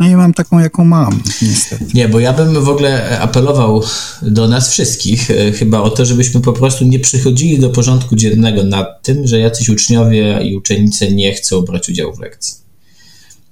no 0.00 0.06
i 0.06 0.16
mam 0.16 0.34
taką, 0.34 0.58
jaką 0.58 0.84
mam, 0.84 1.22
niestety. 1.42 1.84
Nie, 1.94 2.08
bo 2.08 2.20
ja 2.20 2.32
bym 2.32 2.64
w 2.64 2.68
ogóle 2.68 3.20
apelował 3.20 3.82
do 4.22 4.48
nas 4.48 4.70
wszystkich 4.70 5.30
e, 5.30 5.52
chyba 5.52 5.80
o 5.80 5.90
to, 5.90 6.04
żebyśmy 6.04 6.40
po 6.40 6.52
prostu 6.52 6.84
nie 6.84 6.98
przychodzili 6.98 7.58
do 7.58 7.70
porządku 7.70 8.16
dziennego 8.16 8.64
nad 8.64 9.02
tym, 9.02 9.26
że 9.26 9.38
jacyś 9.38 9.68
uczniowie 9.68 10.40
i 10.42 10.56
uczennice 10.56 11.10
nie 11.10 11.34
chcą 11.34 11.62
brać 11.62 11.88
udziału 11.88 12.16
w 12.16 12.20
lekcji. 12.20 12.54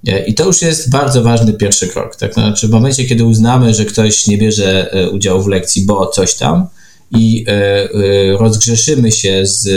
E, 0.07 0.25
I 0.25 0.33
to 0.33 0.45
już 0.45 0.61
jest 0.61 0.89
bardzo 0.89 1.23
ważny 1.23 1.53
pierwszy 1.53 1.87
krok. 1.87 2.15
Tak? 2.15 2.33
Znaczy, 2.33 2.67
w 2.67 2.71
momencie, 2.71 3.05
kiedy 3.05 3.25
uznamy, 3.25 3.73
że 3.73 3.85
ktoś 3.85 4.27
nie 4.27 4.37
bierze 4.37 4.91
e, 4.91 5.09
udziału 5.09 5.43
w 5.43 5.47
lekcji, 5.47 5.85
bo 5.85 6.07
coś 6.07 6.35
tam, 6.35 6.67
i 7.11 7.45
rozgrzeszymy 8.39 9.11
się 9.11 9.45
z 9.45 9.67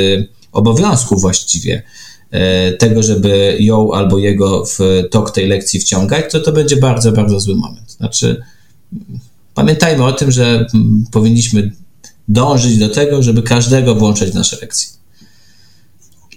obowiązku 0.53 1.21
właściwie 1.21 1.83
tego, 2.79 3.03
żeby 3.03 3.57
ją 3.61 3.93
albo 3.93 4.19
jego 4.19 4.65
w 4.65 4.79
tok 5.11 5.31
tej 5.31 5.49
lekcji 5.49 5.81
wciągać, 5.81 6.33
to 6.33 6.41
to 6.41 6.53
będzie 6.53 6.77
bardzo, 6.77 7.13
bardzo 7.13 7.41
zły 7.41 7.55
moment. 7.55 7.93
Znaczy, 7.93 8.43
pamiętajmy 9.55 10.05
o 10.05 10.13
tym, 10.13 10.31
że 10.31 10.67
powinniśmy 11.13 11.73
dążyć 12.29 12.79
do 12.79 12.89
tego, 12.89 13.23
żeby 13.23 13.43
każdego 13.43 13.95
włączać 13.95 14.31
w 14.31 14.35
nasze 14.35 14.57
lekcje. 14.61 14.89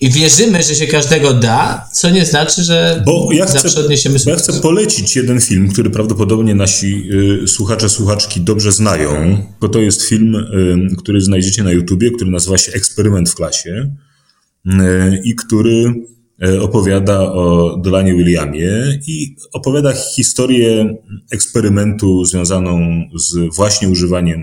I 0.01 0.09
wierzymy, 0.09 0.63
że 0.63 0.75
się 0.75 0.87
każdego 0.87 1.33
da, 1.33 1.89
co 1.93 2.09
nie 2.09 2.25
znaczy, 2.25 2.63
że 2.63 3.03
bo 3.05 3.29
ja 3.33 3.45
chcę, 3.45 3.59
zawsze 3.59 3.79
odniesiemy 3.79 4.19
sukces. 4.19 4.47
Ja 4.47 4.53
chcę 4.53 4.61
polecić 4.61 5.15
jeden 5.15 5.41
film, 5.41 5.69
który 5.69 5.89
prawdopodobnie 5.89 6.55
nasi 6.55 7.09
y, 7.43 7.47
słuchacze, 7.47 7.89
słuchaczki 7.89 8.41
dobrze 8.41 8.71
znają, 8.71 9.37
bo 9.61 9.69
to 9.69 9.79
jest 9.79 10.03
film, 10.03 10.35
y, 10.35 10.95
który 10.97 11.21
znajdziecie 11.21 11.63
na 11.63 11.71
YouTubie, 11.71 12.11
który 12.11 12.31
nazywa 12.31 12.57
się 12.57 12.71
Eksperyment 12.71 13.29
w 13.29 13.35
klasie 13.35 13.91
i 15.23 15.35
który 15.35 15.93
e, 16.43 16.61
opowiada 16.61 17.21
o 17.21 17.77
Dolanie 17.77 18.13
Williamie 18.15 18.99
i 19.07 19.35
opowiada 19.53 19.93
historię 19.93 20.97
eksperymentu 21.31 22.25
związaną 22.25 23.01
z 23.15 23.55
właśnie 23.55 23.89
używaniem 23.89 24.41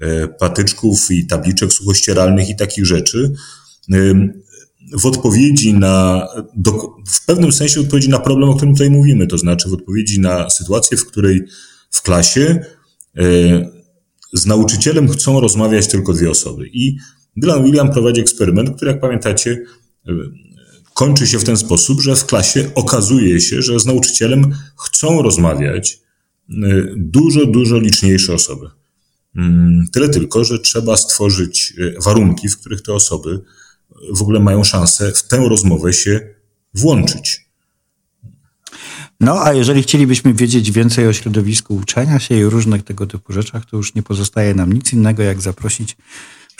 e, 0.00 0.06
e, 0.06 0.28
patyczków 0.28 1.10
i 1.10 1.26
tabliczek 1.26 1.72
suchościeralnych 1.72 2.48
i 2.48 2.56
takich 2.56 2.86
rzeczy 2.86 3.32
w 4.92 5.06
odpowiedzi 5.06 5.74
na, 5.74 6.28
w 7.06 7.26
pewnym 7.26 7.52
sensie 7.52 7.80
odpowiedzi 7.80 8.08
na 8.08 8.18
problem, 8.18 8.50
o 8.50 8.54
którym 8.54 8.74
tutaj 8.74 8.90
mówimy, 8.90 9.26
to 9.26 9.38
znaczy 9.38 9.68
w 9.68 9.72
odpowiedzi 9.72 10.20
na 10.20 10.50
sytuację, 10.50 10.96
w 10.96 11.06
której 11.06 11.42
w 11.90 12.02
klasie 12.02 12.64
z 14.32 14.46
nauczycielem 14.46 15.08
chcą 15.08 15.40
rozmawiać 15.40 15.86
tylko 15.86 16.12
dwie 16.12 16.30
osoby. 16.30 16.68
I 16.72 16.96
Dylan 17.36 17.64
William 17.64 17.92
prowadzi 17.92 18.20
eksperyment, 18.20 18.76
który, 18.76 18.90
jak 18.90 19.00
pamiętacie, 19.00 19.64
e, 20.08 20.12
kończy 20.94 21.26
się 21.26 21.38
w 21.38 21.44
ten 21.44 21.56
sposób, 21.56 22.00
że 22.00 22.16
w 22.16 22.26
klasie 22.26 22.70
okazuje 22.74 23.40
się, 23.40 23.62
że 23.62 23.80
z 23.80 23.86
nauczycielem 23.86 24.54
chcą 24.78 25.22
rozmawiać 25.22 25.98
e, 26.48 26.52
dużo, 26.96 27.46
dużo 27.46 27.78
liczniejsze 27.78 28.34
osoby. 28.34 28.66
Mm, 29.36 29.86
tyle 29.92 30.08
tylko, 30.08 30.44
że 30.44 30.58
trzeba 30.58 30.96
stworzyć 30.96 31.74
e, 31.78 32.00
warunki, 32.02 32.48
w 32.48 32.58
których 32.58 32.82
te 32.82 32.92
osoby 32.92 33.40
w 34.16 34.22
ogóle 34.22 34.40
mają 34.40 34.64
szansę 34.64 35.12
w 35.12 35.22
tę 35.22 35.48
rozmowę 35.48 35.92
się 35.92 36.20
włączyć. 36.74 37.50
No, 39.20 39.42
a 39.44 39.52
jeżeli 39.52 39.82
chcielibyśmy 39.82 40.34
wiedzieć 40.34 40.70
więcej 40.70 41.08
o 41.08 41.12
środowisku 41.12 41.76
uczenia 41.76 42.18
się 42.18 42.38
i 42.38 42.44
różnych 42.44 42.82
tego 42.82 43.06
typu 43.06 43.32
rzeczach, 43.32 43.66
to 43.66 43.76
już 43.76 43.94
nie 43.94 44.02
pozostaje 44.02 44.54
nam 44.54 44.72
nic 44.72 44.92
innego, 44.92 45.22
jak 45.22 45.40
zaprosić 45.40 45.96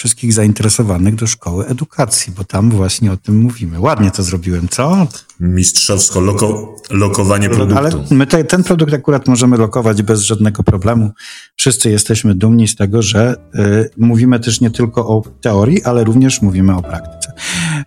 wszystkich 0.01 0.33
zainteresowanych 0.33 1.15
do 1.15 1.27
szkoły 1.27 1.67
edukacji, 1.67 2.33
bo 2.37 2.45
tam 2.45 2.71
właśnie 2.71 3.13
o 3.13 3.17
tym 3.17 3.39
mówimy. 3.39 3.81
Ładnie 3.81 4.11
to 4.11 4.23
zrobiłem, 4.23 4.69
co? 4.69 5.07
Mistrzowsko 5.41 6.21
loko, 6.21 6.77
lokowanie 6.91 7.51
produktu. 7.51 7.79
Ale 7.79 7.91
my 8.11 8.27
te, 8.27 8.45
ten 8.45 8.63
produkt 8.63 8.95
akurat 8.95 9.29
możemy 9.29 9.57
lokować 9.57 10.03
bez 10.03 10.21
żadnego 10.21 10.63
problemu. 10.63 11.11
Wszyscy 11.57 11.91
jesteśmy 11.91 12.35
dumni 12.35 12.69
z 12.69 12.77
tego, 12.77 13.03
że 13.03 13.37
y, 13.55 13.91
mówimy 13.97 14.41
też 14.41 14.61
nie 14.61 14.71
tylko 14.71 15.09
o 15.09 15.23
teorii, 15.41 15.85
ale 15.85 16.05
również 16.05 16.43
mówimy 16.43 16.77
o 16.77 16.83
praktyce. 16.83 17.33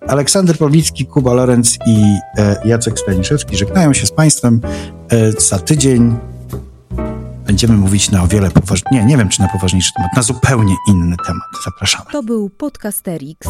Aleksander 0.08 0.58
Pawlicki, 0.58 1.06
Kuba 1.06 1.34
Lorenz 1.34 1.78
i 1.88 1.98
y, 1.98 2.68
Jacek 2.68 3.00
Staniszewski 3.00 3.58
żegnają 3.58 3.94
się 3.94 4.06
z 4.06 4.12
Państwem 4.12 4.62
y, 5.14 5.42
za 5.42 5.60
tydzień 5.60 6.16
będziemy 7.46 7.78
mówić 7.78 8.12
na 8.12 8.24
o 8.24 8.28
wiele 8.28 8.52
poważniejszy, 8.52 8.96
nie, 8.96 9.06
nie 9.06 9.18
wiem 9.18 9.30
czy 9.30 9.42
na 9.42 9.48
poważniejszy 9.48 9.92
temat, 9.98 10.12
na 10.16 10.22
zupełnie 10.22 10.76
inny 10.90 11.16
temat. 11.28 11.48
Zapraszamy. 11.66 12.06
To 12.12 12.24
był 12.24 12.50
Podcasterix. 12.50 13.48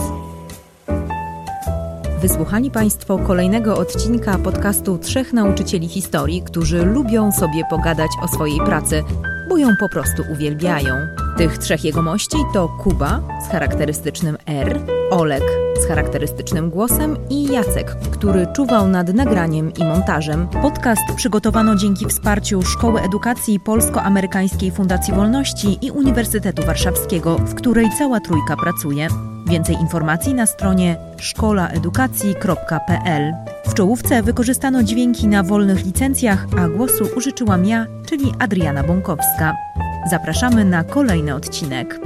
Wysłuchali 2.23 2.71
Państwo 2.71 3.17
kolejnego 3.17 3.77
odcinka 3.77 4.37
podcastu 4.37 4.97
Trzech 4.97 5.33
Nauczycieli 5.33 5.87
Historii, 5.87 6.41
którzy 6.41 6.85
lubią 6.85 7.31
sobie 7.31 7.63
pogadać 7.69 8.11
o 8.21 8.27
swojej 8.27 8.59
pracy, 8.59 9.03
bo 9.49 9.57
ją 9.57 9.67
po 9.79 9.89
prostu 9.89 10.23
uwielbiają. 10.31 10.95
Tych 11.37 11.57
trzech 11.57 11.83
jegomości 11.83 12.37
to 12.53 12.69
Kuba 12.83 13.21
z 13.45 13.51
charakterystycznym 13.51 14.37
R, 14.45 14.79
Olek 15.11 15.43
z 15.83 15.87
charakterystycznym 15.87 16.69
głosem 16.69 17.17
i 17.29 17.43
Jacek, 17.43 17.95
który 18.11 18.47
czuwał 18.55 18.87
nad 18.87 19.13
nagraniem 19.13 19.73
i 19.73 19.83
montażem. 19.83 20.47
Podcast 20.61 21.01
przygotowano 21.15 21.75
dzięki 21.75 22.05
wsparciu 22.05 22.61
Szkoły 22.61 23.01
Edukacji 23.01 23.59
Polsko-Amerykańskiej 23.59 24.71
Fundacji 24.71 25.13
Wolności 25.13 25.77
i 25.81 25.91
Uniwersytetu 25.91 26.65
Warszawskiego, 26.65 27.35
w 27.35 27.55
której 27.55 27.89
cała 27.97 28.19
trójka 28.19 28.57
pracuje. 28.57 29.32
Więcej 29.47 29.75
informacji 29.75 30.33
na 30.33 30.45
stronie 30.45 30.97
szkolaedukacji.pl. 31.17 33.33
W 33.65 33.73
czołówce 33.73 34.23
wykorzystano 34.23 34.83
dźwięki 34.83 35.27
na 35.27 35.43
wolnych 35.43 35.85
licencjach, 35.85 36.45
a 36.57 36.67
głosu 36.67 37.07
użyczyłam 37.17 37.65
ja, 37.65 37.85
czyli 38.05 38.33
Adriana 38.39 38.83
Bąkowska. 38.83 39.55
Zapraszamy 40.09 40.65
na 40.65 40.83
kolejny 40.83 41.35
odcinek. 41.35 41.99